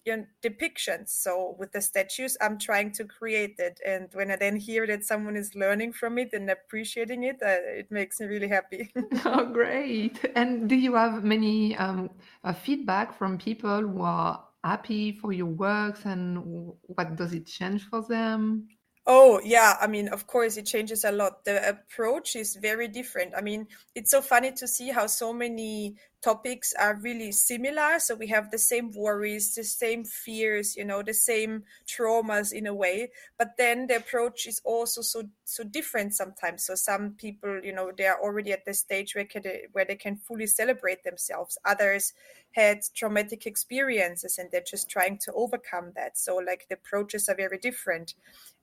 you 0.03 0.17
know, 0.17 0.25
depictions. 0.43 1.09
So 1.09 1.55
with 1.59 1.71
the 1.71 1.81
statues 1.81 2.35
i'm 2.41 2.57
trying 2.57 2.91
to 2.93 3.05
create 3.05 3.57
it 3.59 3.79
and 3.85 4.09
when 4.13 4.31
i 4.31 4.35
then 4.35 4.55
hear 4.55 4.87
that 4.87 5.03
someone 5.03 5.35
is 5.35 5.53
learning 5.53 5.93
from 5.93 6.17
it 6.17 6.33
and 6.33 6.49
appreciating 6.49 7.23
it 7.23 7.35
uh, 7.43 7.61
it 7.81 7.91
makes 7.91 8.19
me 8.19 8.25
really 8.25 8.47
happy. 8.47 8.91
Oh 9.25 9.45
great. 9.45 10.17
And 10.35 10.67
do 10.67 10.75
you 10.75 10.95
have 10.95 11.23
many 11.23 11.77
um, 11.77 12.09
uh, 12.43 12.53
feedback 12.53 13.15
from 13.15 13.37
people 13.37 13.81
who 13.81 14.01
are 14.01 14.43
happy 14.63 15.11
for 15.11 15.31
your 15.33 15.47
works 15.47 16.05
and 16.05 16.73
what 16.83 17.15
does 17.15 17.33
it 17.33 17.45
change 17.45 17.83
for 17.89 18.01
them 18.01 18.67
Oh, 19.07 19.41
yeah. 19.43 19.77
I 19.81 19.87
mean, 19.87 20.09
of 20.09 20.27
course, 20.27 20.57
it 20.57 20.67
changes 20.67 21.03
a 21.03 21.11
lot. 21.11 21.43
The 21.43 21.67
approach 21.67 22.35
is 22.35 22.55
very 22.55 22.87
different. 22.87 23.33
I 23.35 23.41
mean, 23.41 23.67
it's 23.95 24.11
so 24.11 24.21
funny 24.21 24.51
to 24.53 24.67
see 24.67 24.89
how 24.89 25.07
so 25.07 25.33
many 25.33 25.95
topics 26.21 26.71
are 26.79 26.93
really 27.01 27.31
similar. 27.31 27.97
So 27.97 28.13
we 28.13 28.27
have 28.27 28.51
the 28.51 28.59
same 28.59 28.91
worries, 28.91 29.55
the 29.55 29.63
same 29.63 30.03
fears, 30.05 30.75
you 30.77 30.85
know, 30.85 31.01
the 31.01 31.15
same 31.15 31.63
traumas 31.87 32.53
in 32.53 32.67
a 32.67 32.75
way. 32.75 33.09
But 33.39 33.57
then 33.57 33.87
the 33.87 33.95
approach 33.97 34.45
is 34.45 34.61
also 34.63 35.01
so 35.01 35.23
so 35.45 35.63
different 35.63 36.13
sometimes. 36.13 36.67
So 36.67 36.75
some 36.75 37.15
people, 37.17 37.59
you 37.63 37.73
know, 37.73 37.91
they 37.97 38.05
are 38.05 38.21
already 38.21 38.51
at 38.51 38.65
the 38.65 38.73
stage 38.75 39.15
where 39.15 39.25
can 39.25 39.41
where 39.71 39.83
they 39.85 39.95
can 39.95 40.15
fully 40.15 40.45
celebrate 40.45 41.03
themselves. 41.03 41.57
Others 41.65 42.13
had 42.51 42.79
traumatic 42.95 43.45
experiences 43.45 44.37
and 44.37 44.49
they're 44.51 44.61
just 44.61 44.89
trying 44.89 45.17
to 45.19 45.31
overcome 45.33 45.91
that. 45.95 46.17
So 46.17 46.35
like 46.37 46.67
the 46.69 46.75
approaches 46.75 47.29
are 47.29 47.35
very 47.35 47.57
different. 47.57 48.15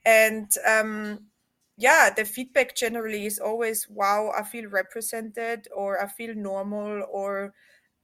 And 0.04 0.50
um, 0.66 1.26
yeah 1.76 2.10
the 2.14 2.24
feedback 2.24 2.74
generally 2.74 3.24
is 3.26 3.38
always 3.38 3.86
wow 3.88 4.32
i 4.36 4.42
feel 4.42 4.68
represented 4.68 5.68
or 5.74 6.02
i 6.02 6.06
feel 6.08 6.34
normal 6.34 7.04
or 7.10 7.54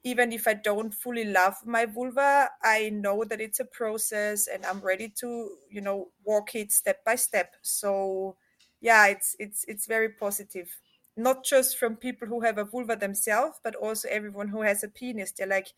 even 0.05 0.33
if 0.33 0.47
i 0.47 0.55
don't 0.55 0.95
fully 0.95 1.25
love 1.25 1.55
my 1.65 1.87
vulva 1.87 2.49
i 2.63 2.91
know 2.91 3.25
that 3.25 3.41
it's 3.41 3.61
a 3.61 3.65
process 3.65 4.47
and 4.47 4.65
i'm 4.67 4.81
ready 4.81 5.09
to 5.09 5.51
you 5.71 5.81
know 5.81 6.09
walk 6.25 6.55
it 6.55 6.73
step 6.73 7.05
by 7.05 7.17
step. 7.17 7.55
So 7.63 8.37
yeah 8.81 9.07
it's 9.07 9.35
it's 9.39 9.65
it's 9.67 9.87
very 9.87 10.11
positive 10.11 10.69
not 11.17 11.45
just 11.45 11.79
from 11.79 11.97
people 11.97 12.27
who 12.27 12.41
have 12.41 12.59
a 12.59 12.65
vulva 12.65 12.97
themselves 12.97 13.61
but 13.63 13.75
also 13.75 14.09
everyone 14.11 14.49
who 14.49 14.63
has 14.63 14.83
a 14.83 14.89
penis. 14.89 15.33
They're 15.33 15.47
like 15.47 15.69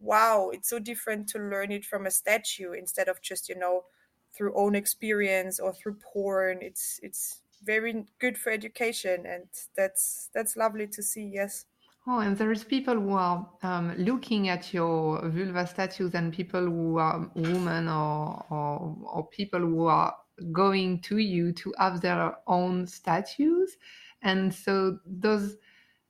wow 0.00 0.50
it's 0.52 0.68
so 0.68 0.78
different 0.78 1.28
to 1.28 1.38
learn 1.38 1.70
it 1.72 1.84
from 1.84 2.06
a 2.06 2.10
statue 2.10 2.72
instead 2.72 3.08
of 3.08 3.22
just 3.22 3.48
you 3.48 3.56
know 3.56 3.84
through 4.36 4.54
own 4.56 4.74
experience 4.74 5.60
or 5.60 5.72
through 5.72 5.96
porn. 6.12 6.58
It's 6.60 7.00
it's 7.02 7.40
very 7.62 8.04
good 8.18 8.36
for 8.36 8.50
education 8.50 9.24
and 9.26 9.44
that's 9.76 10.28
that's 10.34 10.56
lovely 10.56 10.86
to 10.88 11.02
see 11.02 11.30
yes. 11.32 11.66
Oh, 12.06 12.18
and 12.18 12.36
there 12.36 12.52
is 12.52 12.64
people 12.64 12.94
who 12.94 13.12
are 13.12 13.48
um, 13.62 13.94
looking 13.96 14.50
at 14.50 14.74
your 14.74 15.26
vulva 15.30 15.66
statues 15.66 16.14
and 16.14 16.34
people 16.34 16.60
who 16.60 16.98
are 16.98 17.30
women 17.34 17.88
or, 17.88 18.44
or, 18.50 18.96
or 19.10 19.26
people 19.28 19.60
who 19.60 19.86
are 19.86 20.14
going 20.52 21.00
to 21.00 21.16
you 21.16 21.52
to 21.52 21.72
have 21.78 22.02
their 22.02 22.36
own 22.46 22.86
statues. 22.86 23.78
And 24.24 24.54
so 24.54 24.98
does 25.20 25.56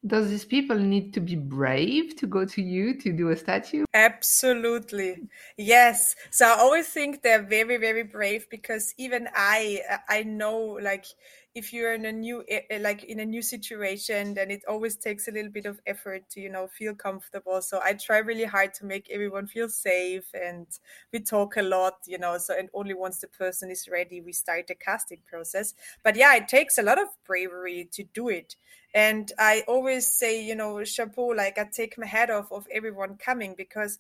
does 0.07 0.29
these 0.29 0.45
people 0.45 0.77
need 0.77 1.15
to 1.15 1.21
be 1.21 1.35
brave 1.35 2.17
to 2.17 2.27
go 2.27 2.45
to 2.45 2.63
you 2.63 2.99
to 3.01 3.13
do 3.13 3.31
a 3.31 3.37
statue? 3.37 3.85
Absolutely. 3.95 5.29
Yes. 5.57 6.15
So 6.31 6.47
I 6.47 6.59
always 6.59 6.89
think 6.89 7.23
they're 7.23 7.43
very, 7.43 7.79
very 7.79 8.03
brave 8.03 8.49
because 8.51 8.95
even 8.99 9.29
I 9.35 9.81
I 10.09 10.23
know 10.25 10.79
like 10.83 11.07
if 11.55 11.73
you're 11.73 11.95
in 11.95 12.05
a 12.05 12.13
new 12.13 12.45
eh, 12.49 12.63
eh, 12.69 12.79
like 12.81 13.05
in 13.05 13.21
a 13.21 13.25
new 13.25 13.41
situation 13.41 14.35
then 14.35 14.51
it 14.51 14.63
always 14.69 14.97
takes 14.97 15.29
a 15.29 15.31
little 15.31 15.51
bit 15.51 15.67
of 15.67 15.81
effort 15.87 16.29
to 16.29 16.41
you 16.41 16.51
know 16.51 16.67
feel 16.67 16.95
comfortable 16.95 17.63
so 17.63 17.81
i 17.85 17.93
try 17.93 18.19
really 18.19 18.45
hard 18.45 18.75
to 18.75 18.85
make 18.85 19.09
everyone 19.11 19.47
feel 19.47 19.69
safe 19.69 20.27
and 20.35 20.67
we 21.13 21.21
talk 21.21 21.57
a 21.57 21.63
lot 21.63 21.95
you 22.07 22.19
know 22.19 22.39
so 22.39 22.59
and 22.59 22.69
only 22.75 22.95
once 22.95 23.19
the 23.21 23.29
person 23.29 23.71
is 23.71 23.89
ready 23.89 24.21
we 24.21 24.33
start 24.33 24.67
the 24.67 24.75
casting 24.75 25.21
process 25.27 25.75
but 26.03 26.17
yeah 26.17 26.35
it 26.35 26.49
takes 26.49 26.77
a 26.77 26.83
lot 26.83 27.01
of 27.01 27.07
bravery 27.25 27.89
to 27.93 28.03
do 28.13 28.29
it 28.29 28.57
and 28.95 29.33
i 29.39 29.63
always 29.67 30.07
say 30.07 30.43
you 30.43 30.55
know 30.55 30.83
chapeau 30.85 31.27
like 31.27 31.59
i 31.59 31.65
take 31.65 31.99
my 31.99 32.07
hat 32.07 32.31
off 32.31 32.51
of 32.53 32.67
everyone 32.73 33.17
coming 33.17 33.55
because 33.57 33.99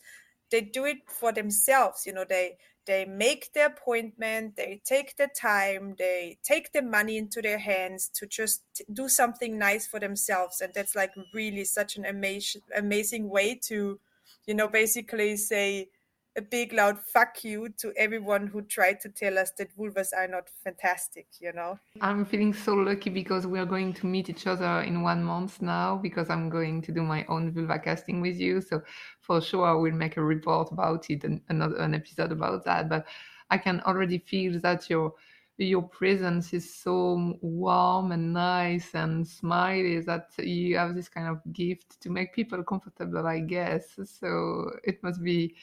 they 0.50 0.60
do 0.60 0.84
it 0.84 0.98
for 1.06 1.32
themselves 1.32 2.06
you 2.06 2.12
know 2.12 2.24
they 2.28 2.56
they 2.86 3.04
make 3.04 3.52
the 3.54 3.64
appointment 3.64 4.56
they 4.56 4.80
take 4.84 5.16
the 5.16 5.28
time 5.28 5.94
they 5.98 6.36
take 6.42 6.72
the 6.72 6.82
money 6.82 7.16
into 7.16 7.40
their 7.40 7.58
hands 7.58 8.08
to 8.08 8.26
just 8.26 8.62
do 8.92 9.08
something 9.08 9.58
nice 9.58 9.86
for 9.86 9.98
themselves. 9.98 10.60
And 10.60 10.72
that's 10.74 10.94
like 10.94 11.12
really 11.32 11.64
such 11.64 11.96
an 11.96 12.04
amazing 12.04 12.62
amazing 12.76 13.28
way 13.30 13.58
to 13.64 13.98
you 14.46 14.54
know 14.54 14.68
basically 14.68 15.36
say 15.36 15.88
a 16.36 16.42
big 16.42 16.72
loud 16.72 16.98
fuck 16.98 17.44
you 17.44 17.68
to 17.78 17.92
everyone 17.96 18.46
who 18.46 18.60
tried 18.62 18.98
to 19.00 19.08
tell 19.08 19.38
us 19.38 19.52
that 19.52 19.76
vulvas 19.76 20.08
are 20.16 20.26
not 20.26 20.48
fantastic 20.62 21.26
you 21.40 21.52
know? 21.52 21.78
I'm 22.00 22.24
feeling 22.24 22.52
so 22.52 22.74
lucky 22.74 23.10
because 23.10 23.46
we 23.46 23.58
are 23.58 23.66
going 23.66 23.92
to 23.94 24.06
meet 24.06 24.28
each 24.28 24.46
other 24.46 24.80
in 24.80 25.02
one 25.02 25.22
month 25.22 25.62
now 25.62 25.96
because 25.96 26.30
i'm 26.30 26.48
going 26.48 26.82
to 26.82 26.92
do 26.92 27.02
my 27.02 27.24
own 27.28 27.52
vulva 27.52 27.78
casting 27.78 28.20
with 28.20 28.36
you. 28.36 28.60
So 28.60 28.82
for 29.20 29.40
sure 29.40 29.66
i 29.66 29.72
will 29.72 29.92
make 29.92 30.16
a 30.16 30.22
report 30.22 30.72
about 30.72 31.08
it 31.10 31.24
and 31.24 31.40
another 31.48 31.76
an 31.76 31.94
episode 31.94 32.32
about 32.32 32.64
that. 32.64 32.88
But 32.88 33.06
i 33.50 33.58
can 33.58 33.80
already 33.82 34.18
feel 34.18 34.60
that 34.60 34.90
your 34.90 35.12
your 35.56 35.82
presence 35.82 36.52
is 36.52 36.74
so 36.74 37.38
warm 37.40 38.10
and 38.10 38.32
nice 38.32 38.92
and 38.94 39.24
smiley 39.24 40.00
that 40.00 40.30
you 40.38 40.76
have 40.76 40.96
this 40.96 41.08
kind 41.08 41.28
of 41.28 41.40
gift 41.52 42.00
to 42.00 42.10
make 42.10 42.34
people 42.34 42.62
comfortable 42.64 43.24
i 43.24 43.38
guess. 43.38 43.96
So 44.04 44.72
it 44.82 45.00
must 45.04 45.22
be 45.22 45.54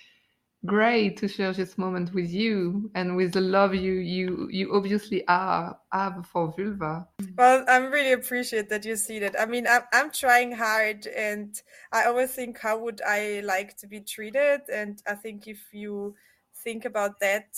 great 0.65 1.17
to 1.17 1.27
share 1.27 1.53
this 1.53 1.77
moment 1.77 2.13
with 2.13 2.29
you 2.29 2.91
and 2.93 3.15
with 3.15 3.33
the 3.33 3.41
love 3.41 3.73
you 3.73 3.93
you 3.93 4.47
you 4.51 4.73
obviously 4.75 5.27
are 5.27 5.77
have 5.91 6.25
for 6.25 6.53
vulva. 6.55 7.07
Well 7.35 7.65
i'm 7.67 7.91
really 7.91 8.11
appreciate 8.11 8.69
that 8.69 8.85
you 8.85 8.95
see 8.95 9.19
that. 9.19 9.35
I 9.39 9.45
mean 9.45 9.65
I'm, 9.67 9.81
I'm 9.91 10.11
trying 10.11 10.51
hard 10.51 11.07
and 11.07 11.59
i 11.91 12.05
always 12.05 12.31
think 12.31 12.59
how 12.59 12.77
would 12.79 13.01
i 13.05 13.41
like 13.43 13.75
to 13.77 13.87
be 13.87 14.01
treated? 14.01 14.61
And 14.71 15.01
i 15.07 15.15
think 15.15 15.47
if 15.47 15.73
you 15.73 16.15
think 16.63 16.85
about 16.85 17.19
that 17.21 17.57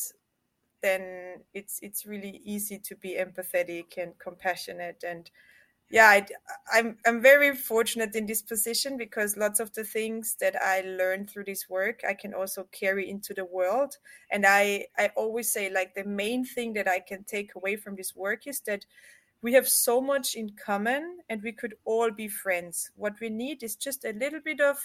then 0.81 1.41
it's 1.53 1.79
it's 1.81 2.05
really 2.05 2.41
easy 2.43 2.77
to 2.77 2.95
be 2.95 3.17
empathetic 3.17 3.97
and 3.97 4.17
compassionate 4.19 5.03
and 5.05 5.29
yeah 5.93 6.07
I, 6.07 6.25
I'm, 6.73 6.97
I'm 7.05 7.21
very 7.21 7.55
fortunate 7.55 8.15
in 8.15 8.25
this 8.25 8.41
position 8.41 8.97
because 8.97 9.37
lots 9.37 9.59
of 9.59 9.71
the 9.73 9.83
things 9.83 10.35
that 10.41 10.55
i 10.59 10.81
learned 10.81 11.29
through 11.29 11.43
this 11.45 11.69
work 11.69 12.01
i 12.09 12.15
can 12.15 12.33
also 12.33 12.67
carry 12.71 13.07
into 13.09 13.33
the 13.35 13.45
world. 13.45 13.95
And 14.31 14.43
i 14.45 14.87
i 14.97 15.11
always 15.15 15.53
say 15.53 15.69
like 15.69 15.93
the 15.93 16.03
main 16.03 16.45
thing 16.45 16.73
that 16.73 16.87
i 16.87 16.99
can 16.99 17.23
take 17.23 17.53
away 17.55 17.75
from 17.75 17.95
this 17.95 18.15
work 18.15 18.47
is 18.47 18.59
that 18.61 18.85
we 19.43 19.53
have 19.53 19.67
so 19.67 20.01
much 20.01 20.33
in 20.33 20.53
common 20.65 21.19
and 21.29 21.43
we 21.43 21.51
could 21.51 21.75
all 21.83 22.09
be 22.09 22.29
friends. 22.29 22.89
What 22.95 23.19
we 23.19 23.29
need 23.29 23.61
is 23.61 23.75
just 23.75 24.05
a 24.05 24.13
little 24.13 24.39
bit 24.39 24.61
of 24.61 24.77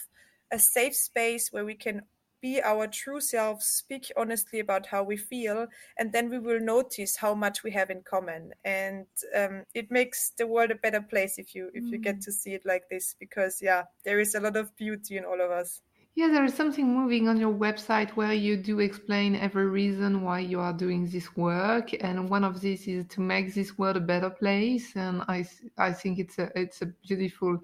a 0.50 0.58
safe 0.58 0.96
space 0.96 1.52
where 1.52 1.64
we 1.64 1.74
can 1.74 2.02
be 2.40 2.62
our 2.62 2.86
true 2.86 3.20
selves, 3.20 3.66
speak 3.66 4.10
honestly 4.16 4.60
about 4.60 4.86
how 4.86 5.02
we 5.02 5.16
feel, 5.16 5.66
and 5.98 6.12
then 6.12 6.28
we 6.30 6.38
will 6.38 6.60
notice 6.60 7.16
how 7.16 7.34
much 7.34 7.62
we 7.62 7.70
have 7.72 7.90
in 7.90 8.02
common. 8.02 8.52
And 8.64 9.06
um, 9.36 9.64
it 9.74 9.90
makes 9.90 10.30
the 10.30 10.46
world 10.46 10.70
a 10.70 10.76
better 10.76 11.02
place 11.02 11.38
if 11.38 11.54
you 11.54 11.70
if 11.74 11.84
you 11.84 11.98
get 11.98 12.16
mm. 12.16 12.24
to 12.24 12.32
see 12.32 12.54
it 12.54 12.64
like 12.64 12.84
this, 12.90 13.14
because 13.18 13.60
yeah, 13.62 13.84
there 14.04 14.20
is 14.20 14.34
a 14.34 14.40
lot 14.40 14.56
of 14.56 14.74
beauty 14.76 15.16
in 15.16 15.24
all 15.24 15.40
of 15.40 15.50
us. 15.50 15.80
Yeah, 16.14 16.26
there 16.26 16.44
is 16.44 16.54
something 16.54 16.92
moving 16.92 17.28
on 17.28 17.38
your 17.38 17.52
website 17.52 18.10
where 18.16 18.32
you 18.32 18.56
do 18.56 18.80
explain 18.80 19.36
every 19.36 19.66
reason 19.66 20.22
why 20.22 20.40
you 20.40 20.58
are 20.58 20.72
doing 20.72 21.06
this 21.06 21.36
work, 21.36 21.94
and 22.02 22.28
one 22.28 22.42
of 22.42 22.60
these 22.60 22.88
is 22.88 23.06
to 23.10 23.20
make 23.20 23.54
this 23.54 23.78
world 23.78 23.96
a 23.96 24.00
better 24.00 24.30
place. 24.30 24.96
And 24.96 25.22
I 25.28 25.46
I 25.76 25.92
think 25.92 26.18
it's 26.18 26.38
a 26.40 26.50
it's 26.56 26.82
a 26.82 26.86
beautiful 27.06 27.60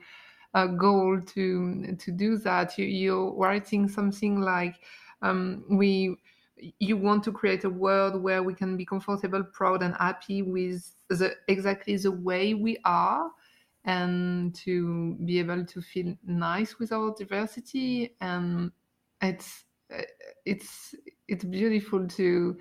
uh, 0.54 0.66
goal 0.66 1.20
to 1.20 1.96
to 1.96 2.12
do 2.12 2.38
that. 2.38 2.78
You, 2.78 2.86
you're 2.86 3.34
writing 3.34 3.88
something 3.88 4.40
like 4.40 4.76
um, 5.22 5.64
we 5.70 6.16
you 6.78 6.96
want 6.96 7.24
to 7.24 7.32
create 7.32 7.64
a 7.64 7.70
world 7.70 8.22
where 8.22 8.42
we 8.42 8.54
can 8.54 8.76
be 8.76 8.84
comfortable, 8.86 9.42
proud, 9.42 9.82
and 9.82 9.94
happy 9.98 10.42
with 10.42 10.94
the 11.08 11.34
exactly 11.48 11.96
the 11.96 12.12
way 12.12 12.54
we 12.54 12.78
are, 12.84 13.30
and 13.84 14.54
to 14.54 15.16
be 15.24 15.38
able 15.38 15.64
to 15.64 15.82
feel 15.82 16.14
nice 16.24 16.78
with 16.78 16.92
our 16.92 17.14
diversity. 17.18 18.16
And 18.20 18.70
it's 19.20 19.64
it's 20.44 20.94
it's 21.28 21.44
beautiful 21.44 22.06
to 22.06 22.56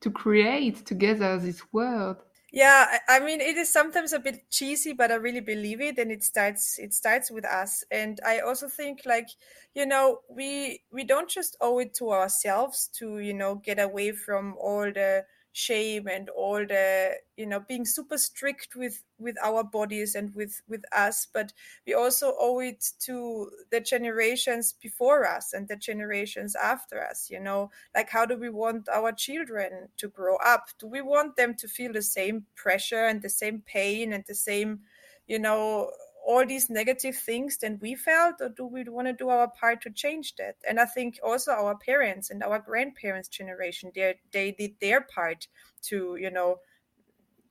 to 0.00 0.10
create 0.10 0.86
together 0.86 1.38
this 1.38 1.62
world 1.72 2.24
yeah 2.52 2.98
I, 3.08 3.20
mean 3.20 3.40
it 3.40 3.56
is 3.56 3.70
sometimes 3.70 4.12
a 4.12 4.18
bit 4.18 4.50
cheesy 4.50 4.92
but 4.94 5.10
i 5.10 5.16
really 5.16 5.40
believe 5.40 5.80
it 5.80 5.98
and 5.98 6.10
it 6.10 6.24
starts 6.24 6.78
it 6.78 6.94
starts 6.94 7.30
with 7.30 7.44
us. 7.44 7.84
And 7.90 8.20
i 8.26 8.40
also 8.40 8.68
think 8.68 9.02
like 9.04 9.28
you 9.74 9.84
know 9.86 10.20
we 10.28 10.82
we 10.90 11.04
don't 11.04 11.28
just 11.28 11.56
owe 11.60 11.78
it 11.78 11.94
to 11.94 12.10
ourselves 12.10 12.88
to 12.98 13.18
you 13.18 13.34
know 13.34 13.56
get 13.56 13.78
away 13.78 14.12
from 14.12 14.54
all 14.58 14.84
the 14.84 15.24
shame 15.58 16.06
and 16.06 16.28
all 16.28 16.64
the 16.64 17.12
you 17.36 17.44
know 17.44 17.58
being 17.58 17.84
super 17.84 18.16
strict 18.16 18.76
with 18.76 19.02
with 19.18 19.34
our 19.42 19.64
bodies 19.64 20.14
and 20.14 20.32
with 20.34 20.62
with 20.68 20.84
us 20.96 21.26
but 21.32 21.52
we 21.84 21.94
also 21.94 22.32
owe 22.38 22.60
it 22.60 22.84
to 23.00 23.50
the 23.72 23.80
generations 23.80 24.72
before 24.72 25.26
us 25.26 25.52
and 25.52 25.66
the 25.66 25.74
generations 25.74 26.54
after 26.54 27.02
us 27.04 27.28
you 27.28 27.40
know? 27.40 27.70
Like 27.94 28.10
how 28.10 28.24
do 28.26 28.36
we 28.36 28.50
want 28.50 28.88
our 28.88 29.12
children 29.12 29.88
to 29.96 30.08
grow 30.08 30.36
up? 30.36 30.68
Do 30.78 30.86
we 30.86 31.00
want 31.00 31.36
them 31.36 31.54
to 31.56 31.68
feel 31.68 31.92
the 31.92 32.02
same 32.02 32.46
pressure 32.54 33.06
and 33.06 33.20
the 33.20 33.30
same 33.30 33.62
pain 33.66 34.12
and 34.12 34.24
the 34.28 34.34
same 34.34 34.80
you 35.26 35.38
know 35.38 35.90
all 36.28 36.44
these 36.46 36.68
negative 36.70 37.16
things 37.16 37.56
than 37.62 37.78
we 37.80 37.94
felt 37.94 38.36
or 38.42 38.50
do 38.50 38.64
we 38.66 38.84
want 38.96 39.08
to 39.08 39.14
do 39.14 39.28
our 39.30 39.48
part 39.60 39.80
to 39.82 39.90
change 39.90 40.36
that? 40.36 40.56
And 40.68 40.78
i 40.78 40.84
think 40.94 41.18
also 41.24 41.52
our 41.52 41.74
parents 41.90 42.30
and 42.30 42.42
our 42.42 42.58
grandparents 42.70 43.28
generation 43.40 43.90
they 43.94 44.14
they 44.36 44.52
did 44.52 44.72
their 44.80 45.00
part 45.16 45.48
to 45.88 46.16
you 46.24 46.30
know 46.30 46.50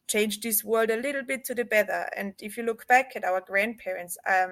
change 0.07 0.39
this 0.41 0.63
world 0.63 0.89
a 0.89 0.95
little 0.97 1.23
bit 1.23 1.43
to 1.45 1.53
the 1.55 1.65
better. 1.65 2.09
And 2.15 2.33
if 2.39 2.57
you 2.57 2.63
look 2.63 2.87
back 2.87 3.07
at 3.15 3.25
our 3.25 3.41
grandparents 3.41 4.17
um 4.35 4.51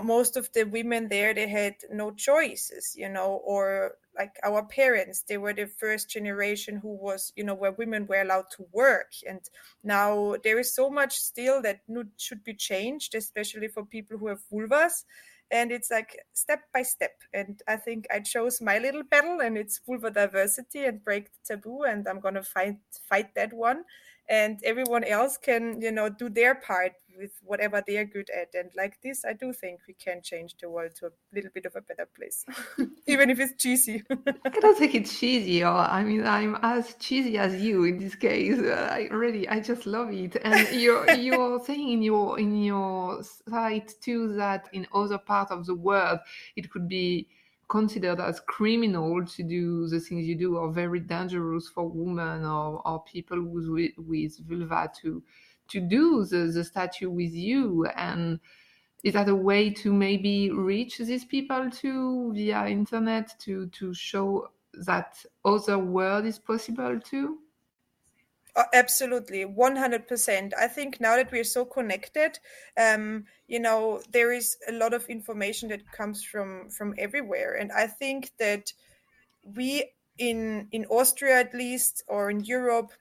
most 0.00 0.36
of 0.36 0.50
the 0.52 0.64
women 0.64 1.08
there 1.08 1.34
they 1.34 1.48
had 1.48 1.74
no 1.90 2.10
choices 2.12 2.94
you 2.96 3.08
know 3.08 3.40
or 3.44 3.92
like 4.16 4.36
our 4.44 4.62
parents 4.64 5.22
they 5.28 5.38
were 5.38 5.52
the 5.52 5.66
first 5.66 6.08
generation 6.10 6.76
who 6.76 6.94
was 6.94 7.32
you 7.36 7.44
know 7.44 7.54
where 7.54 7.72
women 7.72 8.06
were 8.06 8.20
allowed 8.20 8.44
to 8.56 8.66
work. 8.72 9.12
And 9.28 9.40
now 9.82 10.36
there 10.44 10.58
is 10.58 10.74
so 10.74 10.90
much 10.90 11.18
still 11.18 11.62
that 11.62 11.80
should 12.18 12.44
be 12.44 12.54
changed 12.54 13.14
especially 13.14 13.68
for 13.68 13.84
people 13.84 14.18
who 14.18 14.28
have 14.28 14.40
vulvas. 14.52 15.04
And 15.50 15.70
it's 15.70 15.90
like 15.90 16.18
step 16.32 16.60
by 16.72 16.82
step. 16.82 17.12
And 17.32 17.60
i 17.68 17.76
think 17.76 18.06
i 18.10 18.20
chose 18.20 18.60
my 18.60 18.78
little 18.78 19.02
battle 19.02 19.40
and 19.40 19.56
it's 19.56 19.80
vulva 19.86 20.10
diversity 20.10 20.84
and 20.84 21.02
break 21.04 21.30
the 21.32 21.54
taboo 21.54 21.82
and 21.82 22.06
i'm 22.08 22.20
going 22.20 22.34
to 22.34 22.42
fight 22.42 22.76
fight 23.08 23.34
that 23.34 23.52
one 23.52 23.84
and 24.28 24.60
everyone 24.64 25.04
else 25.04 25.36
can 25.36 25.80
you 25.80 25.90
know 25.90 26.08
do 26.08 26.28
their 26.28 26.54
part 26.54 26.92
with 27.18 27.32
whatever 27.42 27.82
they 27.86 27.98
are 27.98 28.04
good 28.04 28.30
at. 28.30 28.48
And 28.54 28.70
like 28.76 29.00
this 29.02 29.24
i 29.24 29.32
do 29.32 29.52
think 29.52 29.80
we 29.86 29.94
can 29.94 30.22
change 30.22 30.56
the 30.60 30.70
world 30.70 30.92
to 30.96 31.06
a 31.06 31.10
little 31.34 31.50
bit 31.54 31.66
of 31.66 31.76
a 31.76 31.80
better 31.80 32.08
place 32.16 32.44
even 33.06 33.30
if 33.30 33.38
it's 33.38 33.62
cheesy. 33.62 34.02
I 34.10 34.50
don't 34.60 34.78
think 34.78 34.94
it's 34.94 35.18
cheesy 35.18 35.62
or 35.62 35.74
i 35.74 36.02
mean 36.02 36.24
i'm 36.26 36.56
as 36.62 36.94
cheesy 36.94 37.38
as 37.38 37.60
you 37.60 37.84
in 37.84 37.98
this 37.98 38.14
case. 38.14 38.58
I 38.58 39.08
really 39.10 39.48
i 39.48 39.60
just 39.60 39.86
love 39.86 40.12
it. 40.12 40.36
And 40.42 40.68
you're 40.80 41.10
you're 41.26 41.64
saying 41.64 41.88
in 41.90 42.02
your 42.02 42.38
in 42.38 42.62
your 42.62 43.22
site 43.22 43.94
too 44.00 44.34
that 44.34 44.68
in 44.72 44.86
other 44.94 45.18
parts 45.18 45.50
of 45.50 45.66
the 45.66 45.74
world 45.74 46.20
it 46.56 46.70
could 46.70 46.88
be 46.88 47.28
considered 47.72 48.20
as 48.20 48.38
criminal 48.40 49.24
to 49.24 49.42
do 49.42 49.88
the 49.88 49.98
things 49.98 50.26
you 50.26 50.36
do 50.36 50.58
or 50.58 50.70
very 50.70 51.00
dangerous 51.00 51.68
for 51.68 51.88
women 51.88 52.44
or, 52.44 52.86
or 52.86 53.02
people 53.04 53.42
with, 53.42 53.92
with 53.96 54.38
vulva 54.46 54.92
to 55.00 55.22
to 55.68 55.80
do 55.80 56.22
the, 56.26 56.52
the 56.52 56.62
statue 56.62 57.08
with 57.08 57.32
you. 57.32 57.86
And 57.96 58.40
is 59.02 59.14
that 59.14 59.30
a 59.30 59.34
way 59.34 59.70
to 59.70 59.90
maybe 59.90 60.50
reach 60.50 60.98
these 60.98 61.24
people 61.24 61.70
too 61.70 62.32
via 62.34 62.66
internet 62.68 63.26
to 63.40 63.68
to 63.68 63.94
show 63.94 64.48
that 64.74 65.24
other 65.44 65.78
world 65.78 66.26
is 66.26 66.38
possible 66.38 67.00
too 67.00 67.38
Oh, 68.54 68.64
absolutely, 68.74 69.46
100%. 69.46 70.52
I 70.58 70.68
think 70.68 71.00
now 71.00 71.16
that 71.16 71.32
we're 71.32 71.42
so 71.44 71.64
connected, 71.64 72.38
um, 72.76 73.24
you 73.48 73.58
know, 73.58 74.02
there 74.12 74.30
is 74.32 74.58
a 74.68 74.72
lot 74.72 74.92
of 74.92 75.06
information 75.06 75.70
that 75.70 75.90
comes 75.90 76.22
from 76.22 76.68
from 76.68 76.94
everywhere, 76.98 77.54
and 77.54 77.72
I 77.72 77.86
think 77.86 78.30
that 78.38 78.72
we 79.42 79.90
in 80.18 80.68
in 80.70 80.84
Austria 80.86 81.40
at 81.40 81.54
least 81.54 82.04
or 82.08 82.30
in 82.30 82.44
Europe 82.44 82.92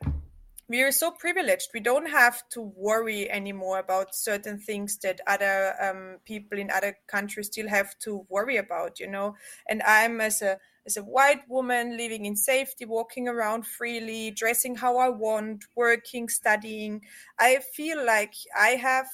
we 0.72 0.81
are 0.84 0.91
so 0.93 1.12
privileged. 1.12 1.72
We 1.74 1.81
don't 1.81 2.10
have 2.10 2.48
to 2.51 2.62
worry 2.62 3.29
anymore 3.29 3.79
about 3.79 4.15
certain 4.15 4.58
things 4.58 4.98
that 5.00 5.20
other 5.27 5.75
um, 5.81 6.20
people 6.24 6.58
in 6.58 6.72
other 6.72 6.98
countries 7.08 7.48
still 7.48 7.67
have 7.67 8.00
to 8.00 8.25
worry 8.29 8.55
about, 8.55 8.98
you 8.98 9.10
know. 9.10 9.36
And 9.67 9.81
I'm 9.84 10.22
as 10.22 10.41
a 10.41 10.60
as 10.85 10.97
a 10.97 11.03
white 11.03 11.47
woman 11.47 11.97
living 11.97 12.25
in 12.25 12.35
safety, 12.35 12.85
walking 12.85 13.27
around 13.27 13.65
freely, 13.65 14.31
dressing 14.31 14.75
how 14.75 14.97
I 14.97 15.09
want, 15.09 15.65
working, 15.75 16.27
studying. 16.29 17.01
I 17.39 17.59
feel 17.73 18.03
like 18.05 18.33
I 18.57 18.69
have 18.69 19.07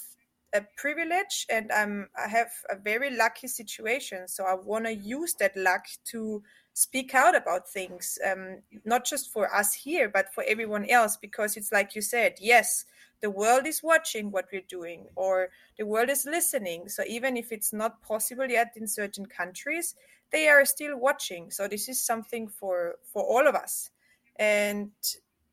a 0.54 0.62
privilege 0.78 1.46
and 1.50 1.72
I'm 1.72 2.08
I 2.18 2.30
have 2.30 2.52
a 2.70 2.76
very 2.76 3.16
lucky 3.16 3.48
situation. 3.48 4.28
So 4.28 4.46
I 4.46 4.54
want 4.54 4.86
to 4.86 4.94
use 4.94 5.34
that 5.36 5.56
luck 5.58 5.86
to 6.12 6.42
speak 6.74 7.16
out 7.16 7.36
about 7.36 7.68
things, 7.68 8.20
um, 8.26 8.60
not 8.86 9.04
just 9.04 9.34
for 9.34 9.54
us 9.54 9.74
here, 9.74 10.08
but 10.10 10.32
for 10.34 10.44
everyone 10.48 10.88
else, 10.90 11.18
because 11.18 11.58
it's 11.58 11.72
like 11.72 11.96
you 11.96 12.02
said, 12.02 12.36
yes, 12.40 12.86
the 13.20 13.32
world 13.32 13.66
is 13.66 13.82
watching 13.82 14.30
what 14.30 14.46
we're 14.54 14.62
doing, 14.70 15.08
or 15.16 15.50
the 15.78 15.86
world 15.88 16.10
is 16.10 16.26
listening. 16.26 16.88
So 16.88 17.04
even 17.08 17.36
if 17.36 17.52
it's 17.52 17.74
not 17.74 18.02
possible 18.04 18.48
yet 18.48 18.74
in 18.76 18.88
certain 18.88 19.26
countries, 19.26 19.96
they 20.32 20.48
are 20.48 20.66
still 20.66 20.98
watching. 20.98 21.52
So 21.52 21.68
this 21.68 21.90
is 21.90 22.04
something 22.04 22.48
for 22.48 22.96
for 23.14 23.24
all 23.24 23.48
of 23.48 23.56
us, 23.56 23.90
and 24.38 24.92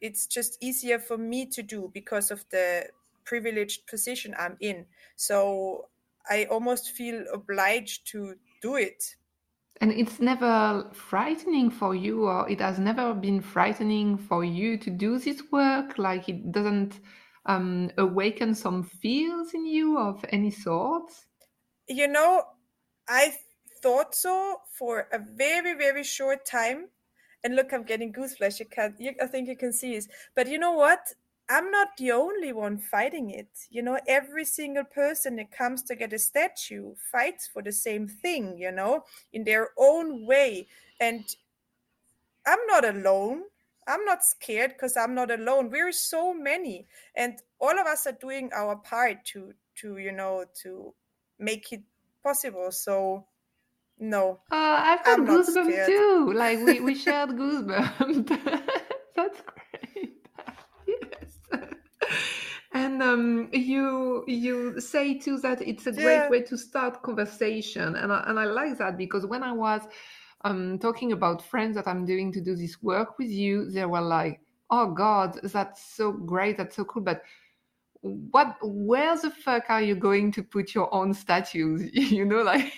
it's 0.01 0.27
just 0.27 0.59
easier 0.61 0.99
for 0.99 1.17
me 1.17 1.47
to 1.47 1.63
do 1.63 1.91
because 1.93 2.31
of 2.31 2.45
the 2.51 2.87
privileged 3.25 3.87
position 3.87 4.35
I'm 4.39 4.57
in. 4.61 4.87
So 5.17 5.89
I 6.29 6.45
almost 6.45 6.91
feel 6.91 7.25
obliged 7.33 8.07
to 8.13 8.35
do 8.61 8.77
it 8.77 9.17
and 9.81 9.93
it's 9.93 10.21
never 10.21 10.89
frightening 10.93 11.71
for 11.71 11.95
you, 11.95 12.27
or 12.27 12.49
it 12.49 12.61
has 12.61 12.79
never 12.79 13.13
been 13.13 13.41
frightening 13.41 14.17
for 14.17 14.45
you 14.45 14.79
to 14.79 14.91
do 14.91 15.19
this 15.19 15.43
work? 15.51 15.99
Like 15.99 16.29
it 16.29 16.53
doesn't 16.53 17.01
um, 17.47 17.91
awaken 17.99 18.55
some 18.55 18.85
fears 18.85 19.53
in 19.53 19.67
you 19.67 19.99
of 19.99 20.25
any 20.31 20.51
sort? 20.51 21.11
You 21.89 22.09
know, 22.09 22.45
I 23.09 23.35
thought 23.85 24.15
so 24.15 24.63
for 24.73 25.09
a 25.13 25.19
very, 25.19 25.75
very 25.75 26.03
short 26.03 26.47
time. 26.47 26.89
And 27.45 27.55
look, 27.55 27.75
I'm 27.75 27.83
getting 27.83 28.15
goosebumps. 28.15 28.59
You 28.59 28.65
can't, 28.65 28.95
you, 28.99 29.13
I 29.23 29.27
think 29.27 29.47
you 29.47 29.57
can 29.57 29.75
see 29.75 29.95
this. 29.95 30.09
But 30.35 30.49
you 30.49 30.59
know 30.59 30.73
what? 30.73 31.01
I'm 31.51 31.71
not 31.71 31.89
the 31.99 32.13
only 32.13 32.55
one 32.55 32.79
fighting 32.79 33.29
it. 33.29 33.51
You 33.69 33.83
know, 33.83 33.99
every 34.09 34.47
single 34.47 34.85
person 34.85 35.37
that 35.37 35.53
comes 35.53 35.83
to 35.83 35.95
get 35.95 36.15
a 36.15 36.19
statue 36.19 36.95
fights 37.13 37.47
for 37.47 37.61
the 37.61 37.73
same 37.73 38.09
thing, 38.09 38.57
you 38.57 38.73
know, 38.73 39.05
in 39.35 39.45
their 39.45 39.69
own 39.77 40.25
way. 40.25 40.67
And 40.99 41.23
I'm 42.47 42.65
not 42.67 42.87
alone. 42.87 43.43
I'm 43.87 44.07
not 44.07 44.25
scared 44.25 44.73
because 44.73 44.97
I'm 44.97 45.15
not 45.15 45.31
alone. 45.31 45.69
We're 45.69 45.93
so 45.93 46.33
many. 46.33 46.87
And 47.15 47.35
all 47.61 47.79
of 47.79 47.87
us 47.87 48.07
are 48.07 48.17
doing 48.19 48.51
our 48.55 48.77
part 48.77 49.27
to 49.33 49.53
to, 49.81 49.99
you 49.99 50.13
know, 50.13 50.47
to 50.63 50.95
make 51.39 51.71
it 51.73 51.83
possible. 52.23 52.73
So 52.73 53.27
no. 53.99 54.41
Uh, 54.51 54.55
I've 54.55 55.05
got 55.05 55.21
goosebumps 55.21 55.87
too. 55.87 56.33
Like 56.35 56.59
we, 56.61 56.81
we 56.81 56.95
shared 56.95 57.31
goosebumps. 57.41 58.29
That's 59.17 59.41
great. 59.43 60.11
Yes. 60.87 61.39
And 62.73 63.03
um, 63.03 63.49
you 63.53 64.25
you 64.27 64.81
say 64.81 65.17
too 65.17 65.39
that 65.39 65.63
it's 65.63 65.87
a 65.87 65.93
great 65.93 66.17
yeah. 66.17 66.29
way 66.29 66.43
to 66.43 66.59
start 66.59 67.03
conversation, 67.03 67.95
and 67.95 68.13
I, 68.13 68.25
and 68.27 68.39
I 68.39 68.45
like 68.45 68.77
that 68.79 68.99
because 68.99 69.25
when 69.25 69.43
I 69.43 69.53
was 69.53 69.83
um, 70.45 70.79
talking 70.81 71.13
about 71.13 71.41
friends 71.43 71.77
that 71.77 71.87
I'm 71.87 72.05
doing 72.05 72.33
to 72.33 72.41
do 72.41 72.55
this 72.57 72.83
work 72.83 73.19
with 73.19 73.31
you, 73.31 73.71
they 73.71 73.87
were 73.87 74.01
like, 74.01 74.41
"Oh 74.71 74.91
God, 74.91 75.39
that's 75.43 75.85
so 75.95 76.13
great, 76.13 76.57
that's 76.59 76.77
so 76.77 76.85
cool," 76.85 77.03
but 77.03 77.23
what 78.05 78.57
where 78.63 79.17
the 79.17 79.31
fuck 79.31 79.65
are 79.71 79.81
you 79.81 79.95
going 79.95 80.31
to 80.33 80.43
put 80.43 80.75
your 80.75 80.93
own 80.95 81.15
statues 81.15 81.89
you 81.95 82.25
know 82.25 82.43
like 82.43 82.71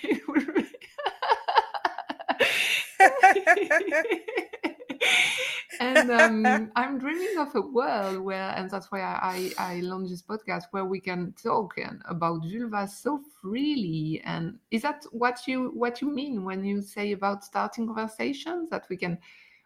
and 5.79 6.11
um, 6.11 6.71
I'm 6.75 6.99
dreaming 6.99 7.37
of 7.37 7.55
a 7.55 7.61
world 7.61 8.19
where, 8.19 8.53
and 8.55 8.69
that's 8.69 8.91
why 8.91 9.01
I, 9.01 9.51
I, 9.57 9.75
I 9.75 9.79
launched 9.81 10.11
this 10.11 10.21
podcast, 10.21 10.63
where 10.71 10.85
we 10.85 10.99
can 10.99 11.33
talk 11.41 11.75
about 12.05 12.41
vulva 12.43 12.87
so 12.87 13.21
freely. 13.41 14.21
And 14.25 14.59
is 14.71 14.81
that 14.81 15.05
what 15.11 15.47
you 15.47 15.71
what 15.73 16.01
you 16.01 16.09
mean 16.09 16.43
when 16.43 16.63
you 16.63 16.81
say 16.81 17.11
about 17.11 17.43
starting 17.43 17.87
conversations? 17.87 18.69
That 18.69 18.85
we 18.89 18.97
can, 18.97 19.17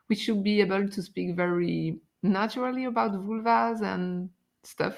we 0.10 0.16
should 0.16 0.44
be 0.44 0.62
able 0.62 0.88
to 0.88 1.02
speak 1.02 1.36
very 1.36 1.98
naturally 2.24 2.86
about 2.86 3.14
vulvas 3.14 3.82
and 3.82 4.30
stuff 4.64 4.98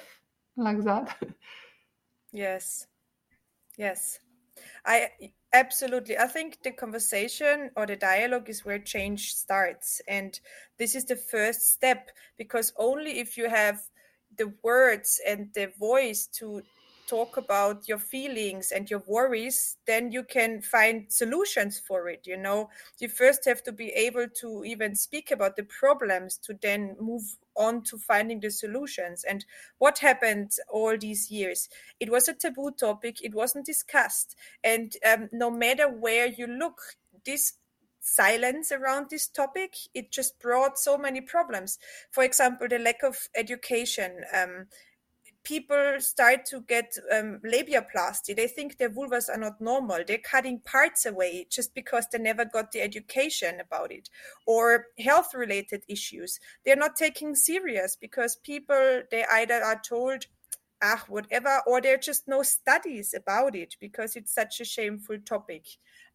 like 0.57 0.83
that. 0.83 1.15
yes, 2.31 2.87
yes, 3.77 4.19
I 4.85 5.09
Absolutely. 5.53 6.17
I 6.17 6.27
think 6.27 6.63
the 6.63 6.71
conversation 6.71 7.69
or 7.77 7.85
the 7.85 7.95
dialogue 7.95 8.49
is 8.49 8.65
where 8.65 8.79
change 8.79 9.35
starts. 9.35 10.01
And 10.07 10.39
this 10.79 10.95
is 10.95 11.05
the 11.05 11.15
first 11.15 11.71
step 11.71 12.09
because 12.37 12.73
only 12.75 13.19
if 13.19 13.37
you 13.37 13.47
have 13.49 13.81
the 14.35 14.51
words 14.63 15.21
and 15.27 15.49
the 15.53 15.71
voice 15.79 16.25
to 16.39 16.63
talk 17.07 17.37
about 17.37 17.87
your 17.87 17.97
feelings 17.97 18.71
and 18.71 18.89
your 18.89 19.03
worries, 19.07 19.77
then 19.85 20.11
you 20.11 20.23
can 20.23 20.61
find 20.61 21.05
solutions 21.09 21.79
for 21.79 22.09
it. 22.09 22.21
You 22.25 22.37
know, 22.37 22.69
you 22.99 23.07
first 23.07 23.45
have 23.45 23.63
to 23.63 23.71
be 23.71 23.89
able 23.89 24.27
to 24.41 24.63
even 24.65 24.95
speak 24.95 25.31
about 25.31 25.55
the 25.55 25.63
problems 25.63 26.37
to 26.39 26.57
then 26.61 26.95
move 26.99 27.23
on 27.55 27.83
to 27.83 27.97
finding 27.97 28.39
the 28.39 28.49
solutions. 28.49 29.23
And 29.23 29.45
what 29.77 29.99
happened 29.99 30.51
all 30.71 30.97
these 30.97 31.29
years? 31.29 31.69
It 31.99 32.11
was 32.11 32.27
a 32.27 32.33
taboo 32.33 32.71
topic, 32.71 33.23
it 33.23 33.33
wasn't 33.33 33.65
discussed. 33.65 34.35
And 34.63 34.95
um, 35.05 35.29
no 35.31 35.51
matter 35.51 35.89
where 35.89 36.27
you 36.27 36.47
look, 36.47 36.79
this 37.25 37.53
silence 38.05 38.69
around 38.69 39.09
this 39.09 39.27
topic 39.27 39.75
it 39.93 40.11
just 40.11 40.37
brought 40.37 40.77
so 40.77 40.97
many 40.97 41.21
problems 41.21 41.79
for 42.11 42.21
example 42.21 42.67
the 42.67 42.77
lack 42.77 43.01
of 43.01 43.29
education 43.33 44.11
um, 44.35 44.67
people 45.43 45.95
start 45.99 46.45
to 46.45 46.61
get 46.61 46.97
um, 47.11 47.39
labiaplasty. 47.45 48.35
They 48.35 48.47
think 48.47 48.77
their 48.77 48.89
vulvas 48.89 49.29
are 49.29 49.37
not 49.37 49.59
normal. 49.59 49.99
They're 50.07 50.17
cutting 50.17 50.59
parts 50.59 51.05
away 51.05 51.47
just 51.49 51.73
because 51.75 52.07
they 52.11 52.19
never 52.19 52.45
got 52.45 52.71
the 52.71 52.81
education 52.81 53.59
about 53.59 53.91
it. 53.91 54.09
Or 54.47 54.87
health 54.99 55.33
related 55.33 55.83
issues. 55.87 56.39
They're 56.65 56.75
not 56.75 56.95
taking 56.95 57.35
serious 57.35 57.97
because 57.99 58.37
people, 58.37 59.01
they 59.11 59.25
either 59.31 59.61
are 59.63 59.81
told, 59.87 60.25
ah, 60.81 61.03
whatever, 61.07 61.61
or 61.67 61.81
there 61.81 61.95
are 61.95 61.97
just 61.97 62.27
no 62.27 62.43
studies 62.43 63.13
about 63.13 63.55
it 63.55 63.75
because 63.79 64.15
it's 64.15 64.33
such 64.33 64.59
a 64.61 64.65
shameful 64.65 65.17
topic. 65.25 65.65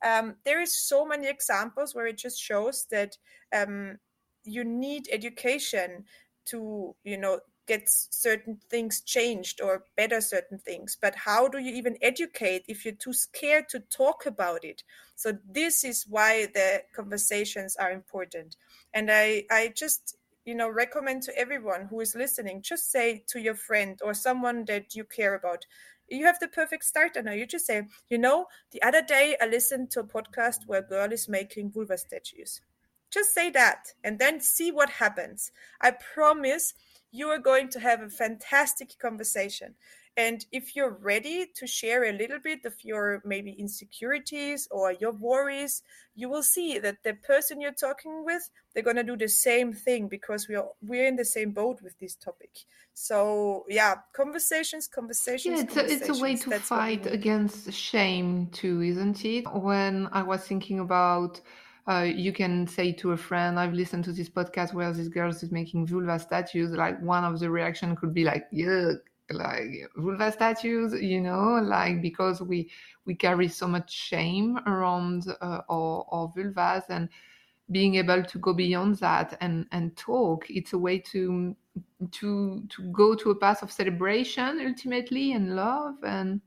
Um, 0.04 0.36
there 0.44 0.60
is 0.60 0.74
so 0.74 1.04
many 1.06 1.28
examples 1.28 1.94
where 1.94 2.06
it 2.06 2.18
just 2.18 2.40
shows 2.40 2.86
that 2.90 3.16
um, 3.54 3.98
you 4.44 4.64
need 4.64 5.08
education 5.10 6.04
to, 6.46 6.94
you 7.04 7.18
know, 7.18 7.40
get 7.68 7.82
certain 7.86 8.58
things 8.70 9.02
changed 9.02 9.60
or 9.60 9.84
better 9.96 10.20
certain 10.20 10.58
things 10.58 10.96
but 11.00 11.14
how 11.14 11.46
do 11.46 11.58
you 11.58 11.72
even 11.74 11.96
educate 12.02 12.64
if 12.66 12.84
you're 12.84 12.94
too 12.94 13.12
scared 13.12 13.68
to 13.68 13.80
talk 13.80 14.26
about 14.26 14.64
it? 14.64 14.82
So 15.14 15.38
this 15.48 15.84
is 15.84 16.06
why 16.08 16.46
the 16.54 16.82
conversations 16.94 17.76
are 17.76 17.90
important. 17.90 18.56
And 18.94 19.10
i 19.10 19.44
i 19.50 19.72
just 19.76 20.16
you 20.44 20.54
know 20.54 20.68
recommend 20.68 21.22
to 21.22 21.38
everyone 21.38 21.86
who 21.90 22.00
is 22.00 22.14
listening 22.14 22.62
just 22.62 22.90
say 22.90 23.22
to 23.28 23.38
your 23.38 23.54
friend 23.54 24.00
or 24.02 24.14
someone 24.14 24.64
that 24.64 24.94
you 24.94 25.04
care 25.04 25.34
about 25.34 25.66
you 26.08 26.24
have 26.24 26.38
the 26.40 26.48
perfect 26.48 26.84
starter 26.84 27.22
now 27.22 27.32
you 27.32 27.46
just 27.46 27.66
say 27.66 27.82
you 28.08 28.16
know 28.16 28.46
the 28.72 28.82
other 28.82 29.02
day 29.02 29.36
i 29.42 29.46
listened 29.46 29.90
to 29.90 30.00
a 30.00 30.04
podcast 30.04 30.60
where 30.66 30.80
a 30.80 30.88
girl 30.88 31.12
is 31.12 31.28
making 31.28 31.70
vulva 31.70 31.98
statues. 31.98 32.62
Just 33.10 33.34
say 33.34 33.50
that 33.50 33.92
and 34.04 34.18
then 34.18 34.40
see 34.40 34.70
what 34.70 34.90
happens. 34.90 35.50
I 35.80 35.92
promise 36.14 36.74
you 37.10 37.28
are 37.28 37.38
going 37.38 37.68
to 37.70 37.80
have 37.80 38.02
a 38.02 38.08
fantastic 38.10 38.98
conversation 38.98 39.74
And 40.16 40.44
if 40.50 40.74
you're 40.74 40.98
ready 41.00 41.46
to 41.54 41.66
share 41.68 42.02
a 42.04 42.12
little 42.12 42.40
bit 42.40 42.64
of 42.64 42.74
your 42.82 43.22
maybe 43.24 43.52
insecurities 43.52 44.66
or 44.72 44.92
your 44.92 45.12
worries, 45.12 45.82
you 46.16 46.28
will 46.28 46.42
see 46.42 46.80
that 46.80 47.04
the 47.04 47.14
person 47.14 47.60
you're 47.60 47.70
talking 47.72 48.24
with, 48.24 48.50
they're 48.74 48.82
gonna 48.82 49.04
do 49.04 49.16
the 49.16 49.28
same 49.28 49.72
thing 49.72 50.08
because 50.08 50.48
we're 50.48 50.66
we're 50.82 51.06
in 51.06 51.14
the 51.14 51.24
same 51.24 51.52
boat 51.52 51.80
with 51.82 51.96
this 52.00 52.16
topic. 52.16 52.50
So 52.94 53.64
yeah, 53.68 53.94
conversations, 54.12 54.88
conversations. 54.88 55.60
Yeah, 55.60 55.64
it's, 55.64 55.74
conversations. 55.74 56.08
A, 56.08 56.10
it's 56.10 56.18
a 56.18 56.22
way 56.22 56.36
to 56.36 56.50
That's 56.50 56.68
fight 56.68 57.06
against 57.06 57.72
shame 57.72 58.48
too, 58.48 58.82
isn't 58.82 59.24
it? 59.24 59.46
When 59.52 60.08
I 60.10 60.22
was 60.22 60.44
thinking 60.44 60.80
about 60.80 61.40
uh, 61.88 62.02
you 62.02 62.32
can 62.32 62.66
say 62.66 62.92
to 62.92 63.12
a 63.12 63.16
friend, 63.16 63.58
I've 63.58 63.72
listened 63.72 64.04
to 64.04 64.12
this 64.12 64.28
podcast 64.28 64.74
where 64.74 64.92
this 64.92 65.08
girl 65.08 65.30
is 65.30 65.50
making 65.50 65.86
vulva 65.86 66.18
statues. 66.18 66.72
Like 66.72 67.00
one 67.00 67.24
of 67.24 67.40
the 67.40 67.50
reaction 67.50 67.96
could 67.96 68.12
be 68.12 68.24
like, 68.24 68.44
yuck, 68.52 68.98
like 69.30 69.90
vulva 69.96 70.30
statues, 70.30 71.00
you 71.00 71.20
know, 71.20 71.58
like 71.62 72.02
because 72.02 72.42
we 72.42 72.70
we 73.06 73.14
carry 73.14 73.48
so 73.48 73.66
much 73.66 73.90
shame 73.90 74.58
around 74.66 75.28
uh, 75.40 75.62
our, 75.70 76.06
our 76.10 76.32
vulvas 76.36 76.82
and 76.90 77.08
being 77.70 77.94
able 77.94 78.22
to 78.22 78.38
go 78.38 78.52
beyond 78.52 78.96
that 78.96 79.38
and 79.40 79.66
and 79.72 79.96
talk. 79.96 80.44
It's 80.50 80.74
a 80.74 80.78
way 80.78 80.98
to 81.12 81.56
to 82.12 82.64
to 82.68 82.82
go 82.92 83.14
to 83.14 83.30
a 83.30 83.34
path 83.34 83.62
of 83.62 83.72
celebration 83.72 84.60
ultimately 84.66 85.32
and 85.32 85.56
love. 85.56 85.94
And 86.02 86.42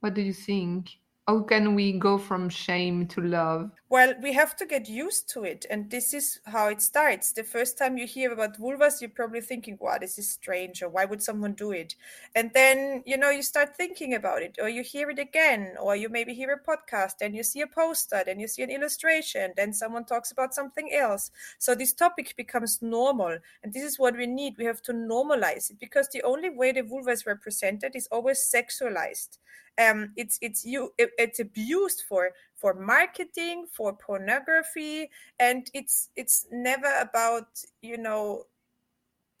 what 0.00 0.12
do 0.12 0.20
you 0.20 0.34
think? 0.34 0.98
How 1.28 1.40
can 1.40 1.74
we 1.74 1.92
go 1.92 2.18
from 2.18 2.48
shame 2.48 3.04
to 3.08 3.20
love? 3.20 3.72
Well 3.88 4.14
we 4.22 4.32
have 4.34 4.54
to 4.56 4.66
get 4.66 4.88
used 4.88 5.28
to 5.30 5.42
it 5.42 5.66
and 5.68 5.90
this 5.90 6.14
is 6.14 6.38
how 6.44 6.68
it 6.68 6.80
starts. 6.80 7.32
The 7.32 7.42
first 7.42 7.76
time 7.76 7.98
you 7.98 8.06
hear 8.06 8.32
about 8.32 8.60
vulvas 8.60 9.00
you're 9.00 9.10
probably 9.10 9.40
thinking 9.40 9.76
wow 9.80 9.98
this 9.98 10.18
is 10.18 10.30
strange 10.30 10.82
or 10.82 10.88
why 10.88 11.04
would 11.04 11.20
someone 11.20 11.54
do 11.54 11.72
it? 11.72 11.96
And 12.36 12.52
then 12.54 13.02
you 13.06 13.16
know 13.16 13.30
you 13.30 13.42
start 13.42 13.76
thinking 13.76 14.14
about 14.14 14.42
it 14.42 14.56
or 14.62 14.68
you 14.68 14.84
hear 14.84 15.10
it 15.10 15.18
again 15.18 15.74
or 15.80 15.96
you 15.96 16.08
maybe 16.08 16.32
hear 16.32 16.52
a 16.52 16.70
podcast 16.70 17.16
and 17.20 17.34
you 17.34 17.42
see 17.42 17.60
a 17.60 17.66
poster 17.66 18.22
then 18.24 18.38
you 18.38 18.46
see 18.46 18.62
an 18.62 18.70
illustration 18.70 19.52
then 19.56 19.72
someone 19.72 20.04
talks 20.04 20.30
about 20.30 20.54
something 20.54 20.92
else. 20.92 21.32
So 21.58 21.74
this 21.74 21.92
topic 21.92 22.34
becomes 22.36 22.82
normal 22.82 23.38
and 23.64 23.72
this 23.72 23.82
is 23.82 23.98
what 23.98 24.16
we 24.16 24.28
need. 24.28 24.58
We 24.58 24.64
have 24.66 24.82
to 24.82 24.92
normalize 24.92 25.70
it 25.70 25.80
because 25.80 26.08
the 26.08 26.22
only 26.22 26.50
way 26.50 26.70
the 26.70 26.82
vulva 26.82 27.10
is 27.10 27.26
represented 27.26 27.96
is 27.96 28.06
always 28.12 28.38
sexualized 28.38 29.38
um, 29.78 30.12
it's 30.16 30.38
it's 30.40 30.64
you 30.64 30.92
it, 30.98 31.10
it's 31.18 31.40
abused 31.40 32.02
for 32.08 32.30
for 32.54 32.74
marketing 32.74 33.66
for 33.70 33.92
pornography 33.94 35.10
and 35.38 35.70
it's 35.74 36.10
it's 36.16 36.46
never 36.50 36.92
about 37.00 37.48
you 37.82 37.98
know 37.98 38.46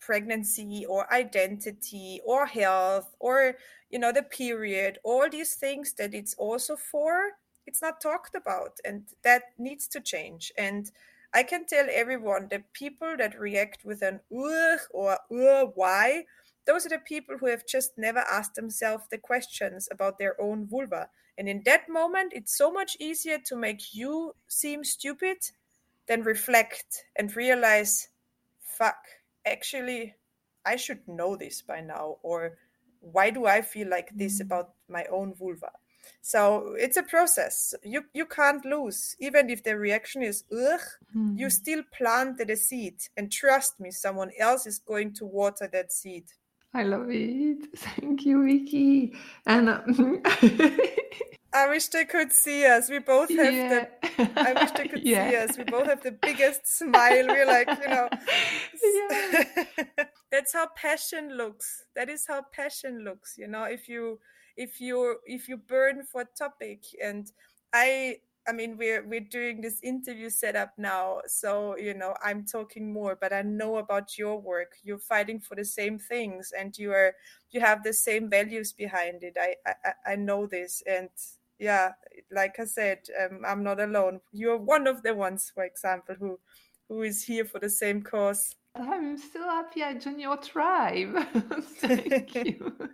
pregnancy 0.00 0.84
or 0.88 1.12
identity 1.12 2.20
or 2.24 2.46
health 2.46 3.14
or 3.18 3.54
you 3.90 3.98
know 3.98 4.12
the 4.12 4.22
period 4.22 4.98
all 5.04 5.28
these 5.28 5.54
things 5.54 5.94
that 5.94 6.14
it's 6.14 6.34
also 6.34 6.76
for 6.76 7.30
it's 7.66 7.82
not 7.82 8.00
talked 8.00 8.34
about 8.36 8.78
and 8.84 9.02
that 9.24 9.42
needs 9.58 9.88
to 9.88 10.00
change. 10.00 10.52
And 10.56 10.90
i 11.34 11.42
can 11.42 11.66
tell 11.66 11.86
everyone 11.90 12.46
that 12.50 12.72
people 12.72 13.16
that 13.18 13.38
react 13.38 13.84
with 13.84 14.02
an 14.02 14.20
ugh 14.32 14.80
or 14.92 15.18
ugh 15.32 15.72
why 15.74 16.24
those 16.66 16.84
are 16.84 16.90
the 16.90 16.98
people 16.98 17.36
who 17.38 17.46
have 17.46 17.66
just 17.66 17.92
never 17.96 18.18
asked 18.18 18.54
themselves 18.54 19.04
the 19.10 19.18
questions 19.18 19.88
about 19.90 20.18
their 20.18 20.40
own 20.40 20.66
vulva. 20.66 21.08
And 21.38 21.48
in 21.48 21.62
that 21.64 21.88
moment, 21.88 22.32
it's 22.34 22.56
so 22.56 22.70
much 22.70 22.96
easier 22.98 23.38
to 23.46 23.56
make 23.56 23.94
you 23.94 24.34
seem 24.48 24.84
stupid 24.84 25.38
than 26.08 26.22
reflect 26.22 27.04
and 27.16 27.34
realize, 27.36 28.08
fuck, 28.60 28.96
actually, 29.44 30.14
I 30.64 30.76
should 30.76 31.06
know 31.06 31.36
this 31.36 31.62
by 31.62 31.80
now. 31.80 32.16
Or 32.22 32.58
why 33.00 33.30
do 33.30 33.46
I 33.46 33.62
feel 33.62 33.88
like 33.88 34.10
this 34.14 34.38
mm. 34.38 34.46
about 34.46 34.70
my 34.88 35.04
own 35.10 35.34
vulva? 35.34 35.70
So 36.22 36.74
it's 36.78 36.96
a 36.96 37.02
process. 37.02 37.74
You 37.82 38.04
you 38.12 38.26
can't 38.26 38.64
lose. 38.64 39.16
Even 39.18 39.50
if 39.50 39.62
the 39.62 39.76
reaction 39.76 40.22
is 40.22 40.44
ugh, 40.52 40.80
mm-hmm. 41.14 41.36
you 41.36 41.50
still 41.50 41.82
planted 41.96 42.50
a 42.50 42.56
seed. 42.56 42.96
And 43.16 43.30
trust 43.30 43.80
me, 43.80 43.90
someone 43.90 44.30
else 44.38 44.66
is 44.66 44.78
going 44.78 45.14
to 45.14 45.26
water 45.26 45.68
that 45.72 45.92
seed. 45.92 46.24
I 46.74 46.82
love 46.82 47.06
it. 47.10 47.68
Thank 47.76 48.24
you, 48.24 48.38
Viki. 48.38 49.16
And 49.46 49.68
um, 49.68 50.22
I 51.52 51.68
wish 51.68 51.88
they 51.88 52.04
could 52.04 52.32
see 52.32 52.66
us. 52.66 52.90
We 52.90 52.98
both 52.98 53.30
have 53.30 53.54
yeah. 53.54 53.86
the. 54.18 54.30
I 54.36 54.52
wish 54.52 54.70
they 54.72 54.88
could 54.92 55.02
yeah. 55.02 55.30
see 55.30 55.36
us. 55.36 55.58
We 55.58 55.64
both 55.64 55.86
have 55.86 56.02
the 56.02 56.12
biggest 56.12 56.66
smile. 56.66 57.26
We're 57.26 57.46
like, 57.46 57.68
you 57.68 57.88
know. 57.88 58.08
Yeah. 58.82 59.44
That's 60.30 60.52
how 60.52 60.68
passion 60.76 61.36
looks. 61.36 61.84
That 61.94 62.10
is 62.10 62.26
how 62.26 62.42
passion 62.52 63.04
looks. 63.04 63.36
You 63.38 63.48
know, 63.48 63.64
if 63.64 63.88
you 63.88 64.18
if 64.56 64.80
you 64.80 65.16
if 65.24 65.48
you 65.48 65.56
burn 65.56 66.02
for 66.04 66.22
a 66.22 66.28
topic, 66.36 66.84
and 67.02 67.30
I 67.72 68.16
I 68.48 68.52
mean, 68.52 68.76
we're 68.76 69.06
we're 69.06 69.20
doing 69.20 69.60
this 69.60 69.80
interview 69.82 70.30
setup 70.30 70.72
now, 70.78 71.20
so 71.26 71.76
you 71.76 71.94
know 71.94 72.14
I'm 72.24 72.44
talking 72.44 72.92
more, 72.92 73.16
but 73.20 73.32
I 73.32 73.42
know 73.42 73.76
about 73.76 74.16
your 74.18 74.40
work. 74.40 74.76
You're 74.82 74.98
fighting 74.98 75.40
for 75.40 75.54
the 75.56 75.64
same 75.64 75.98
things, 75.98 76.52
and 76.58 76.76
you 76.78 76.92
are 76.92 77.14
you 77.50 77.60
have 77.60 77.82
the 77.82 77.92
same 77.92 78.30
values 78.30 78.72
behind 78.72 79.22
it. 79.22 79.36
I 79.40 79.56
I, 79.66 80.12
I 80.12 80.16
know 80.16 80.46
this, 80.46 80.82
and 80.86 81.08
yeah, 81.58 81.92
like 82.30 82.58
I 82.60 82.64
said, 82.64 83.00
um, 83.20 83.42
I'm 83.46 83.62
not 83.62 83.80
alone. 83.80 84.20
You're 84.32 84.58
one 84.58 84.86
of 84.86 85.02
the 85.02 85.14
ones, 85.14 85.50
for 85.54 85.64
example, 85.64 86.14
who 86.18 86.38
who 86.88 87.02
is 87.02 87.24
here 87.24 87.44
for 87.44 87.58
the 87.58 87.70
same 87.70 88.02
cause. 88.02 88.54
I'm 88.74 89.16
so 89.16 89.42
happy 89.42 89.82
I 89.82 89.94
joined 89.94 90.20
your 90.20 90.36
tribe. 90.36 91.16
Thank 91.80 92.34
you 92.44 92.90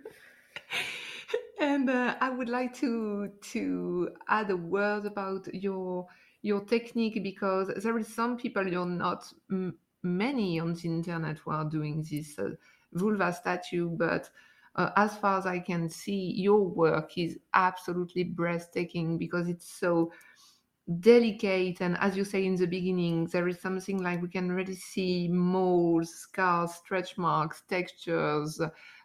and 1.59 1.89
uh, 1.89 2.15
I 2.19 2.29
would 2.29 2.49
like 2.49 2.73
to 2.75 3.29
to 3.51 4.09
add 4.27 4.49
a 4.49 4.57
word 4.57 5.05
about 5.05 5.53
your 5.53 6.07
your 6.41 6.61
technique 6.65 7.21
because 7.23 7.71
there 7.81 7.97
is 7.97 8.07
some 8.13 8.37
people 8.37 8.67
you're 8.67 8.85
not 8.85 9.23
m- 9.51 9.77
many 10.03 10.59
on 10.59 10.73
the 10.73 10.85
internet 10.85 11.37
who 11.39 11.51
are 11.51 11.65
doing 11.65 12.05
this 12.09 12.37
uh, 12.37 12.49
vulva 12.93 13.31
statue, 13.33 13.89
but 13.89 14.29
uh, 14.75 14.89
as 14.97 15.15
far 15.17 15.37
as 15.37 15.45
I 15.45 15.59
can 15.59 15.87
see, 15.89 16.33
your 16.35 16.67
work 16.67 17.17
is 17.17 17.37
absolutely 17.53 18.23
breathtaking 18.23 19.17
because 19.17 19.47
it's 19.47 19.71
so 19.71 20.11
delicate. 20.99 21.81
And 21.81 21.97
as 21.99 22.17
you 22.17 22.25
say 22.25 22.45
in 22.45 22.55
the 22.55 22.65
beginning 22.67 23.27
there 23.27 23.47
is 23.47 23.59
something 23.61 24.01
like 24.03 24.21
we 24.21 24.27
can 24.27 24.51
really 24.51 24.75
see 24.75 25.27
moles 25.29 26.13
scars 26.13 26.73
stretch 26.75 27.17
marks 27.17 27.63
textures 27.69 28.59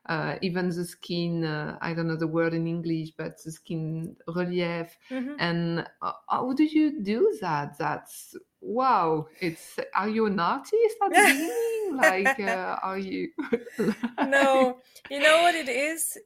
uh, 0.08 0.36
even 0.42 0.68
the 0.70 0.84
skin 0.84 1.44
uh, 1.44 1.76
i 1.80 1.92
don't 1.92 2.08
know 2.08 2.16
the 2.16 2.26
word 2.26 2.54
in 2.54 2.66
english 2.66 3.10
but 3.16 3.42
the 3.44 3.52
skin 3.52 4.16
relief. 4.26 4.96
Mm-hmm. 5.10 5.34
and 5.38 5.86
uh, 6.02 6.12
how 6.28 6.52
do 6.52 6.64
you 6.64 7.02
do 7.02 7.36
that? 7.40 7.78
That's 7.78 8.34
wow 8.60 9.26
it's 9.40 9.78
are 9.94 10.08
you 10.08 10.26
an 10.26 10.40
artist 10.40 10.96
at 11.04 11.10
the 11.10 11.16
beginning? 11.26 11.96
Like 11.96 12.40
uh, 12.40 12.78
are 12.82 12.98
you 12.98 13.28
no. 14.26 14.78
You 15.10 15.20
know 15.20 15.42
what 15.42 15.54
it 15.54 15.68
is? 15.68 16.18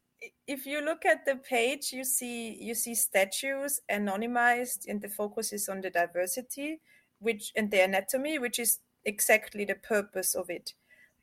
If 0.46 0.66
you 0.66 0.84
look 0.84 1.04
at 1.04 1.24
the 1.24 1.36
page 1.36 1.92
you 1.92 2.04
see 2.04 2.56
you 2.60 2.74
see 2.74 2.94
statues 2.94 3.80
anonymized 3.90 4.88
and 4.88 5.00
the 5.00 5.08
focus 5.08 5.52
is 5.52 5.68
on 5.68 5.80
the 5.80 5.90
diversity 5.90 6.80
which 7.18 7.52
and 7.56 7.70
the 7.70 7.80
anatomy 7.80 8.38
which 8.38 8.58
is 8.58 8.78
exactly 9.04 9.64
the 9.64 9.74
purpose 9.74 10.34
of 10.34 10.50
it. 10.50 10.74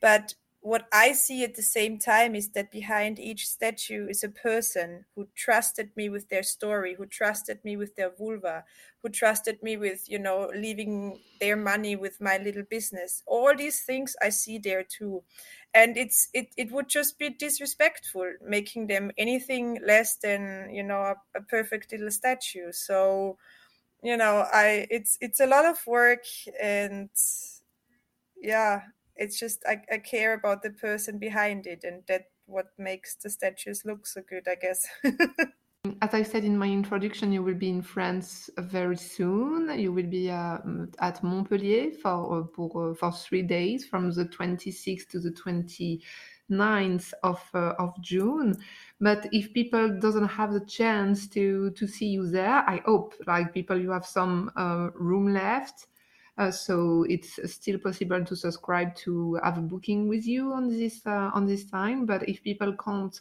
But 0.01 0.35
what 0.61 0.87
I 0.91 1.13
see 1.13 1.43
at 1.43 1.55
the 1.55 1.61
same 1.61 1.99
time 1.99 2.35
is 2.35 2.49
that 2.49 2.71
behind 2.71 3.17
each 3.17 3.47
statue 3.47 4.07
is 4.09 4.23
a 4.23 4.29
person 4.29 5.05
who 5.15 5.27
trusted 5.35 5.91
me 5.95 6.09
with 6.09 6.27
their 6.29 6.43
story, 6.43 6.95
who 6.95 7.05
trusted 7.05 7.63
me 7.63 7.77
with 7.77 7.95
their 7.95 8.11
vulva, 8.11 8.65
who 9.01 9.09
trusted 9.09 9.63
me 9.63 9.77
with, 9.77 10.09
you 10.09 10.19
know, 10.19 10.51
leaving 10.53 11.17
their 11.39 11.55
money 11.55 11.95
with 11.95 12.19
my 12.19 12.37
little 12.37 12.63
business. 12.69 13.23
All 13.25 13.55
these 13.55 13.83
things 13.83 14.15
I 14.21 14.29
see 14.29 14.57
there 14.57 14.83
too. 14.83 15.23
And 15.73 15.95
it's 15.95 16.27
it, 16.33 16.47
it 16.57 16.71
would 16.71 16.89
just 16.89 17.17
be 17.17 17.29
disrespectful 17.29 18.33
making 18.45 18.87
them 18.87 19.11
anything 19.17 19.79
less 19.85 20.17
than, 20.17 20.69
you 20.73 20.83
know, 20.83 20.99
a, 21.01 21.15
a 21.35 21.41
perfect 21.41 21.91
little 21.93 22.11
statue. 22.11 22.71
So, 22.73 23.37
you 24.03 24.17
know, 24.17 24.45
I 24.51 24.87
it's 24.91 25.17
it's 25.21 25.39
a 25.39 25.47
lot 25.47 25.65
of 25.65 25.85
work 25.87 26.25
and 26.61 27.09
yeah 28.41 28.81
it's 29.19 29.37
just 29.37 29.63
I, 29.67 29.81
I 29.91 29.97
care 29.97 30.33
about 30.33 30.63
the 30.63 30.71
person 30.71 31.19
behind 31.19 31.67
it 31.67 31.83
and 31.83 32.03
that 32.07 32.23
what 32.45 32.67
makes 32.77 33.15
the 33.15 33.29
statues 33.29 33.83
look 33.85 34.07
so 34.07 34.21
good 34.27 34.47
i 34.47 34.55
guess 34.55 34.87
As 36.01 36.13
I 36.13 36.23
said 36.23 36.43
in 36.43 36.57
my 36.57 36.67
introduction, 36.67 37.31
you 37.31 37.41
will 37.41 37.55
be 37.55 37.69
in 37.69 37.81
France 37.81 38.49
very 38.57 38.97
soon. 38.97 39.79
You 39.79 39.93
will 39.93 40.07
be 40.07 40.29
uh, 40.29 40.57
at 40.99 41.23
Montpellier 41.23 41.91
for 41.91 42.41
uh, 42.41 42.47
for, 42.53 42.91
uh, 42.91 42.93
for 42.95 43.13
three 43.13 43.43
days, 43.43 43.85
from 43.85 44.11
the 44.11 44.25
26th 44.25 45.07
to 45.07 45.21
the 45.21 45.31
29th 45.31 47.13
of 47.23 47.41
uh, 47.53 47.75
of 47.79 47.93
June. 48.01 48.57
But 48.99 49.29
if 49.31 49.53
people 49.53 49.97
doesn't 50.01 50.27
have 50.27 50.51
the 50.51 50.65
chance 50.65 51.27
to 51.29 51.71
to 51.71 51.87
see 51.87 52.07
you 52.07 52.27
there, 52.27 52.63
I 52.67 52.81
hope 52.85 53.13
like 53.25 53.53
people 53.53 53.79
you 53.79 53.91
have 53.91 54.05
some 54.05 54.51
uh, 54.57 54.89
room 54.95 55.33
left 55.33 55.87
uh, 56.39 56.51
so 56.51 57.05
it's 57.09 57.39
still 57.53 57.77
possible 57.77 58.23
to 58.25 58.35
subscribe 58.35 58.95
to 58.95 59.35
have 59.43 59.59
a 59.59 59.61
booking 59.61 60.07
with 60.07 60.25
you 60.25 60.53
on 60.53 60.69
this 60.69 61.05
uh, 61.05 61.29
on 61.35 61.45
this 61.45 61.65
time. 61.69 62.05
But 62.07 62.27
if 62.27 62.41
people 62.43 62.73
can't 62.83 63.19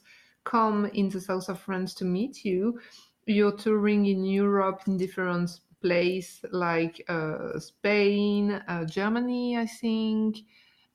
come 0.49 0.87
in 0.87 1.11
the 1.11 1.21
south 1.21 1.49
of 1.49 1.61
France 1.61 1.95
to 1.95 2.05
meet 2.05 2.45
you. 2.45 2.81
You're 3.27 3.57
touring 3.57 4.07
in 4.07 4.25
Europe 4.25 4.83
in 4.87 4.97
different 4.97 5.61
places 5.83 6.45
like 6.51 7.05
uh, 7.09 7.59
Spain, 7.59 8.53
uh, 8.67 8.85
Germany, 8.87 9.59
I 9.59 9.67
think. 9.67 10.39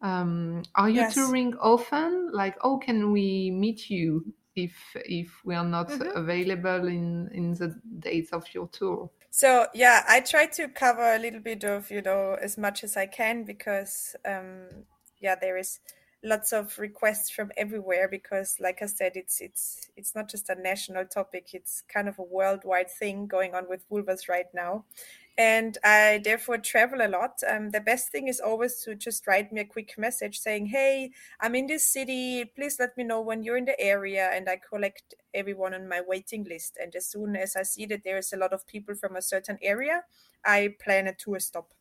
Um, 0.02 0.64
are 0.76 0.90
you 0.90 1.04
Yes. 1.04 1.14
touring 1.14 1.56
often? 1.58 2.32
Like, 2.34 2.58
oh, 2.64 2.80
can 2.80 3.12
we 3.12 3.52
meet 3.52 3.90
you 3.90 4.34
if 4.56 4.76
if 5.06 5.30
we 5.46 5.56
are 5.56 5.64
not 5.66 5.90
Mhm. 5.90 6.16
available 6.16 6.88
in 6.88 7.30
in 7.32 7.54
the 7.54 7.80
dates 8.00 8.34
of 8.34 8.52
your 8.54 8.68
tour? 8.70 9.10
So 9.36 9.66
yeah, 9.74 10.04
I 10.08 10.20
try 10.20 10.46
to 10.46 10.68
cover 10.68 11.02
a 11.16 11.18
little 11.18 11.40
bit 11.40 11.64
of, 11.64 11.90
you 11.90 12.04
know, 12.04 12.38
as 12.40 12.56
much 12.56 12.84
as 12.84 12.96
I 12.96 13.08
can 13.08 13.44
because 13.46 14.16
um 14.26 14.86
yeah, 15.20 15.34
there 15.36 15.58
is 15.58 15.80
lots 16.24 16.54
of 16.54 16.78
requests 16.78 17.32
from 17.32 17.52
everywhere 17.58 18.08
because 18.08 18.58
like 18.60 18.84
I 18.84 18.86
said, 18.86 19.14
it's 19.16 19.42
it's 19.42 19.90
it's 19.98 20.14
not 20.14 20.30
just 20.30 20.50
a 20.50 20.56
national 20.56 21.06
topic, 21.06 21.48
it's 21.54 21.82
kind 21.92 22.08
of 22.08 22.20
a 22.20 22.24
worldwide 22.24 22.92
thing 22.92 23.26
going 23.26 23.56
on 23.56 23.66
with 23.68 23.90
vulvas 23.90 24.30
right 24.30 24.54
now. 24.54 24.86
And 25.36 25.80
I 25.84 26.22
therefore 26.24 26.60
travel 26.60 27.02
a 27.02 27.08
lot. 27.10 27.40
Um, 27.50 27.72
the 27.72 27.80
best 27.82 28.12
thing 28.12 28.28
is 28.28 28.40
always 28.40 28.84
to 28.84 28.94
just 28.94 29.26
write 29.26 29.52
me 29.52 29.62
a 29.62 29.66
quick 29.66 29.96
message 29.98 30.38
saying, 30.40 30.68
Hey, 30.68 31.12
I'm 31.40 31.56
in 31.56 31.66
this 31.66 31.88
city. 31.88 32.46
Please 32.56 32.78
let 32.80 32.96
me 32.98 33.04
know 33.04 33.20
when 33.20 33.42
you're 33.42 33.58
in 33.58 33.66
the 33.66 33.80
area. 33.80 34.30
And 34.32 34.48
I 34.48 34.58
collect 34.58 35.16
everyone 35.34 35.74
on 35.74 35.90
my 35.90 36.02
waiting 36.08 36.44
list. 36.44 36.78
And 36.80 36.96
as 36.96 37.08
soon 37.08 37.36
as 37.36 37.56
I 37.56 37.64
see 37.64 37.88
that 37.88 38.04
there's 38.04 38.32
a 38.32 38.38
lot 38.38 38.54
of 38.54 38.68
people 38.68 38.94
from 38.94 39.16
a 39.16 39.24
certain 39.24 39.58
area, 39.64 40.04
I 40.46 40.76
plan 40.80 41.08
a 41.08 41.16
tour 41.16 41.40
stop. 41.40 41.74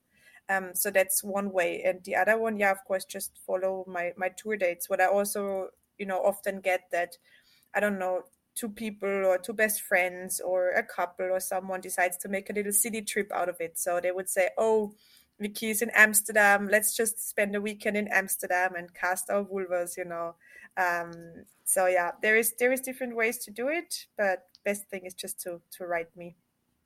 Um, 0.48 0.70
so 0.74 0.90
that's 0.90 1.22
one 1.22 1.52
way. 1.52 1.82
And 1.84 2.02
the 2.04 2.16
other 2.16 2.38
one, 2.38 2.56
yeah, 2.58 2.70
of 2.72 2.84
course, 2.84 3.04
just 3.04 3.38
follow 3.46 3.84
my 3.86 4.12
my 4.16 4.28
tour 4.30 4.56
dates. 4.56 4.88
What 4.90 5.00
I 5.00 5.06
also, 5.06 5.68
you 5.98 6.06
know, 6.06 6.18
often 6.24 6.60
get 6.60 6.90
that 6.92 7.16
I 7.74 7.80
don't 7.80 7.98
know, 7.98 8.24
two 8.54 8.68
people 8.68 9.08
or 9.08 9.38
two 9.38 9.52
best 9.52 9.80
friends 9.82 10.40
or 10.40 10.70
a 10.70 10.82
couple 10.82 11.26
or 11.26 11.40
someone 11.40 11.80
decides 11.80 12.16
to 12.18 12.28
make 12.28 12.50
a 12.50 12.52
little 12.52 12.72
city 12.72 13.02
trip 13.02 13.30
out 13.32 13.48
of 13.48 13.56
it. 13.60 13.78
So 13.78 14.00
they 14.00 14.12
would 14.12 14.28
say, 14.28 14.50
"Oh, 14.58 14.94
Viki's 15.40 15.82
in 15.82 15.90
Amsterdam. 15.94 16.68
Let's 16.68 16.96
just 16.96 17.28
spend 17.28 17.56
a 17.56 17.60
weekend 17.60 17.96
in 17.96 18.08
Amsterdam 18.08 18.74
and 18.76 18.92
cast 18.94 19.30
our 19.30 19.44
vulvas," 19.44 19.96
you 19.96 20.04
know. 20.04 20.34
Um, 20.76 21.12
so 21.64 21.86
yeah, 21.86 22.12
there 22.22 22.36
is 22.36 22.52
there 22.58 22.72
is 22.72 22.80
different 22.80 23.16
ways 23.16 23.38
to 23.44 23.50
do 23.50 23.68
it, 23.68 24.06
but 24.16 24.46
best 24.64 24.88
thing 24.88 25.02
is 25.06 25.14
just 25.14 25.40
to 25.40 25.60
to 25.78 25.86
write 25.86 26.14
me. 26.16 26.36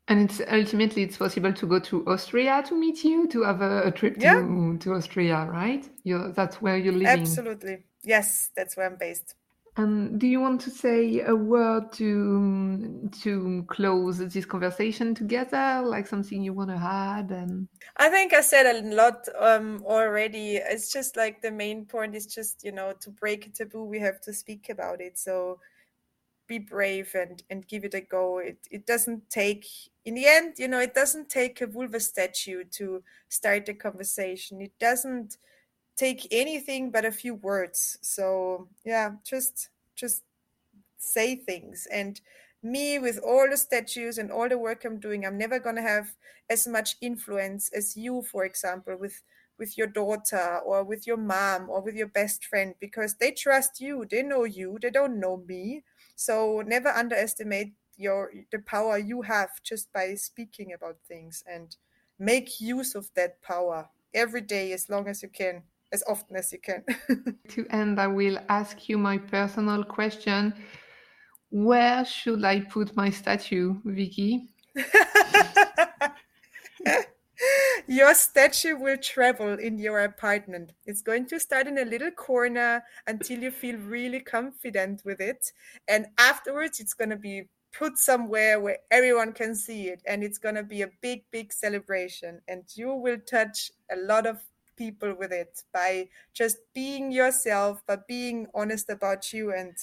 And 0.09 0.31
it's 0.31 0.40
ultimately 0.48 1.02
it's 1.02 1.16
possible 1.16 1.52
to 1.52 1.66
go 1.66 1.81
to 1.81 2.07
Austria 2.07 2.62
to 2.68 2.74
meet 2.79 3.02
you, 3.02 3.26
to 3.29 3.42
have 3.42 3.61
a, 3.61 3.83
a 3.88 3.90
trip 3.90 4.16
Yeah. 4.18 4.35
to 4.35 4.79
to 4.79 4.94
Austria, 4.94 5.46
right? 5.50 5.88
You're, 6.05 6.33
that's 6.33 6.62
where 6.62 6.76
you're 6.76 6.92
living. 6.92 7.09
Absolutely. 7.22 7.85
Yes, 8.05 8.50
that's 8.57 8.76
where 8.76 8.87
I'm 8.87 8.96
based. 8.96 9.35
And 9.78 10.18
do 10.18 10.26
you 10.26 10.40
want 10.40 10.62
to 10.62 10.70
say 10.70 11.20
a 11.20 11.36
word 11.36 11.92
to 11.94 13.10
to 13.22 13.64
close 13.68 14.18
this 14.18 14.46
conversation 14.46 15.14
together, 15.14 15.82
like 15.84 16.06
something 16.06 16.42
you 16.42 16.54
want 16.54 16.70
to 16.70 16.76
add? 16.76 17.30
And 17.30 17.68
I 17.98 18.08
think 18.08 18.32
I 18.32 18.40
said 18.40 18.64
a 18.64 18.94
lot 18.94 19.28
um, 19.38 19.82
already. 19.84 20.56
It's 20.56 20.90
just 20.90 21.16
like 21.16 21.42
the 21.42 21.50
main 21.50 21.84
point 21.84 22.14
is 22.14 22.26
just, 22.26 22.64
you 22.64 22.72
know, 22.72 22.94
to 23.00 23.10
break 23.10 23.46
a 23.46 23.50
taboo, 23.50 23.84
we 23.84 23.98
have 24.00 24.18
to 24.22 24.32
speak 24.32 24.70
about 24.70 25.02
it. 25.02 25.18
So 25.18 25.60
be 26.46 26.58
brave 26.58 27.14
and 27.14 27.42
and 27.50 27.68
give 27.68 27.84
it 27.84 27.92
a 27.92 28.00
go. 28.00 28.38
It 28.38 28.66
it 28.70 28.86
doesn't 28.86 29.28
take 29.28 29.66
in 30.06 30.14
the 30.14 30.26
end, 30.26 30.54
you 30.58 30.68
know, 30.68 30.80
it 30.80 30.94
doesn't 30.94 31.28
take 31.28 31.60
a 31.60 31.66
vulva 31.66 32.00
statue 32.00 32.64
to 32.72 33.02
start 33.28 33.68
a 33.68 33.74
conversation. 33.74 34.62
It 34.62 34.72
doesn't 34.78 35.36
take 35.96 36.26
anything 36.30 36.90
but 36.90 37.04
a 37.04 37.12
few 37.12 37.35
words. 37.35 37.98
So 38.02 38.68
yeah, 38.85 39.12
just 39.24 39.70
just 39.94 40.24
say 40.98 41.37
things. 41.37 41.87
And 41.90 42.20
me 42.62 42.98
with 42.98 43.18
all 43.18 43.48
the 43.48 43.56
statues 43.56 44.18
and 44.18 44.30
all 44.30 44.48
the 44.48 44.59
work 44.59 44.85
i'm 44.85 44.98
doing 44.98 45.24
i'm 45.24 45.38
never 45.38 45.59
going 45.59 45.76
to 45.76 45.82
have 45.82 46.16
as 46.50 46.66
much 46.66 46.96
influence 47.00 47.70
as 47.72 47.96
you 47.96 48.22
for 48.22 48.44
example 48.44 48.96
with 48.98 49.22
with 49.59 49.78
your 49.78 49.87
daughter 49.87 50.59
or 50.64 50.85
with 50.85 51.06
your 51.06 51.16
mom 51.16 51.70
or 51.70 51.80
with 51.80 51.94
your 51.94 52.09
best 52.09 52.44
friend 52.44 52.74
because 52.80 53.14
they 53.16 53.30
trust 53.30 53.80
you 53.80 54.04
they 54.11 54.22
know 54.22 54.44
you 54.44 54.78
they 54.80 54.90
don't 54.90 55.18
know 55.18 55.42
me. 55.48 55.82
So 56.14 56.62
never 56.66 56.88
underestimate 56.88 57.72
your 57.96 58.32
the 58.52 58.59
power 58.59 58.98
you 58.98 59.22
have 59.22 59.50
just 59.62 59.92
by 59.92 60.14
speaking 60.14 60.72
about 60.72 60.96
things 61.09 61.42
and 61.46 61.76
make 62.18 62.61
use 62.61 62.94
of 62.94 63.09
that 63.14 63.40
power 63.42 63.88
every 64.12 64.40
day 64.42 64.72
as 64.72 64.88
long 64.90 65.09
as 65.09 65.22
you 65.22 65.28
can 65.28 65.62
as 65.92 66.03
often 66.09 66.37
as 66.37 66.53
you 66.53 66.59
can 66.59 66.85
to 67.49 67.66
end, 67.70 68.01
I 68.01 68.07
will 68.07 68.38
ask 68.49 68.88
you 68.88 68.99
my 68.99 69.18
personal 69.18 69.85
question. 69.85 70.55
Where 71.51 72.05
should 72.05 72.44
I 72.44 72.61
put 72.61 72.96
my 72.96 73.11
statue, 73.11 73.75
Viki? 73.85 74.49
your 77.87 78.14
statue 78.14 78.77
will 78.77 78.96
travel 78.96 79.59
in 79.59 79.79
your 79.79 80.01
apartment. 80.01 80.72
It's 80.87 81.03
going 81.03 81.27
to 81.27 81.38
start 81.38 81.66
in 81.66 81.79
a 81.79 81.85
little 81.85 82.11
corner 82.11 82.83
until 83.07 83.40
you 83.40 83.51
feel 83.51 83.77
really 83.77 84.20
confident 84.20 85.03
with 85.05 85.20
it. 85.20 85.53
And 85.88 86.07
afterwards, 86.18 86.81
it's 86.81 86.94
going 86.94 87.11
to 87.11 87.16
be 87.16 87.44
put 87.72 87.99
somewhere 87.99 88.61
where 88.61 88.79
everyone 88.90 89.33
can 89.33 89.55
see 89.55 89.88
it. 89.88 90.03
And 90.07 90.25
it's 90.25 90.38
going 90.38 90.57
to 90.57 90.62
be 90.62 90.83
a 90.83 90.90
big, 91.01 91.25
big 91.31 91.53
celebration. 91.53 92.40
And 92.49 92.64
you 92.75 92.92
will 92.92 93.18
touch 93.18 93.70
a 93.90 93.96
lot 93.96 94.27
of 94.27 94.38
people 94.76 95.14
with 95.14 95.32
it 95.32 95.62
by 95.72 96.08
just 96.32 96.58
being 96.74 97.10
yourself, 97.12 97.82
by 97.86 97.98
being 98.08 98.46
honest 98.54 98.90
about 98.90 99.32
you. 99.32 99.52
And 99.52 99.74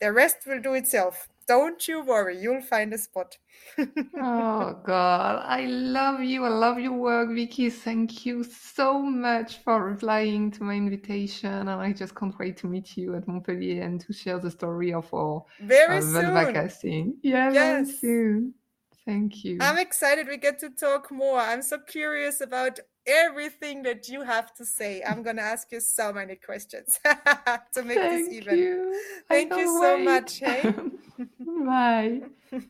the 0.00 0.12
rest 0.12 0.38
will 0.46 0.60
do 0.60 0.74
itself. 0.74 1.28
Don't 1.48 1.86
you 1.88 2.02
worry, 2.04 2.38
you'll 2.38 2.62
find 2.62 2.92
a 2.92 2.98
spot. 2.98 3.36
oh 3.78 4.80
God, 4.84 5.42
I 5.44 5.66
love 5.66 6.20
you. 6.22 6.44
I 6.44 6.48
love 6.48 6.78
your 6.78 6.92
work, 6.92 7.30
Viki. 7.30 7.70
Thank 7.72 8.24
you 8.24 8.44
so 8.44 9.02
much 9.02 9.58
for 9.58 9.84
replying 9.84 10.50
to 10.52 10.62
my 10.64 10.74
invitation, 10.74 11.50
and 11.50 11.70
I 11.70 11.92
just 11.92 12.14
can't 12.14 12.38
wait 12.38 12.56
to 12.58 12.66
meet 12.68 12.96
you 12.96 13.16
at 13.16 13.26
Montpellier 13.26 13.82
and 13.82 14.00
to 14.02 14.12
share 14.12 14.38
the 14.38 14.50
story 14.50 14.92
of 14.92 15.12
our 15.12 15.44
very 15.60 16.00
uh, 16.00 16.00
soon. 16.00 16.54
casting. 16.54 17.16
Yeah, 17.22 17.52
Yes. 17.52 17.86
very 17.88 17.92
soon. 17.98 18.54
Thank 19.04 19.44
you. 19.44 19.58
I'm 19.60 19.78
excited 19.78 20.28
we 20.28 20.36
get 20.36 20.58
to 20.60 20.70
talk 20.70 21.10
more. 21.10 21.40
I'm 21.40 21.62
so 21.62 21.78
curious 21.78 22.40
about 22.40 22.78
everything 23.06 23.82
that 23.82 24.08
you 24.08 24.22
have 24.22 24.52
to 24.54 24.64
say. 24.64 25.02
I'm 25.02 25.22
going 25.22 25.36
to 25.36 25.42
ask 25.42 25.70
you 25.72 25.80
so 25.80 26.12
many 26.12 26.36
questions 26.36 26.98
to 27.74 27.82
make 27.82 27.98
Thank 27.98 28.30
this 28.30 28.32
even. 28.32 28.58
you. 28.58 29.00
Thank 29.28 29.56
you 29.56 29.66
so 29.66 29.96
wait. 29.96 30.04
much, 30.04 30.38
hey? 30.38 30.62
Bye. 31.66 32.22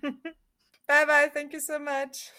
bye 0.89 1.05
bye. 1.05 1.31
Thank 1.33 1.53
you 1.53 1.61
so 1.61 1.79
much. 1.79 2.31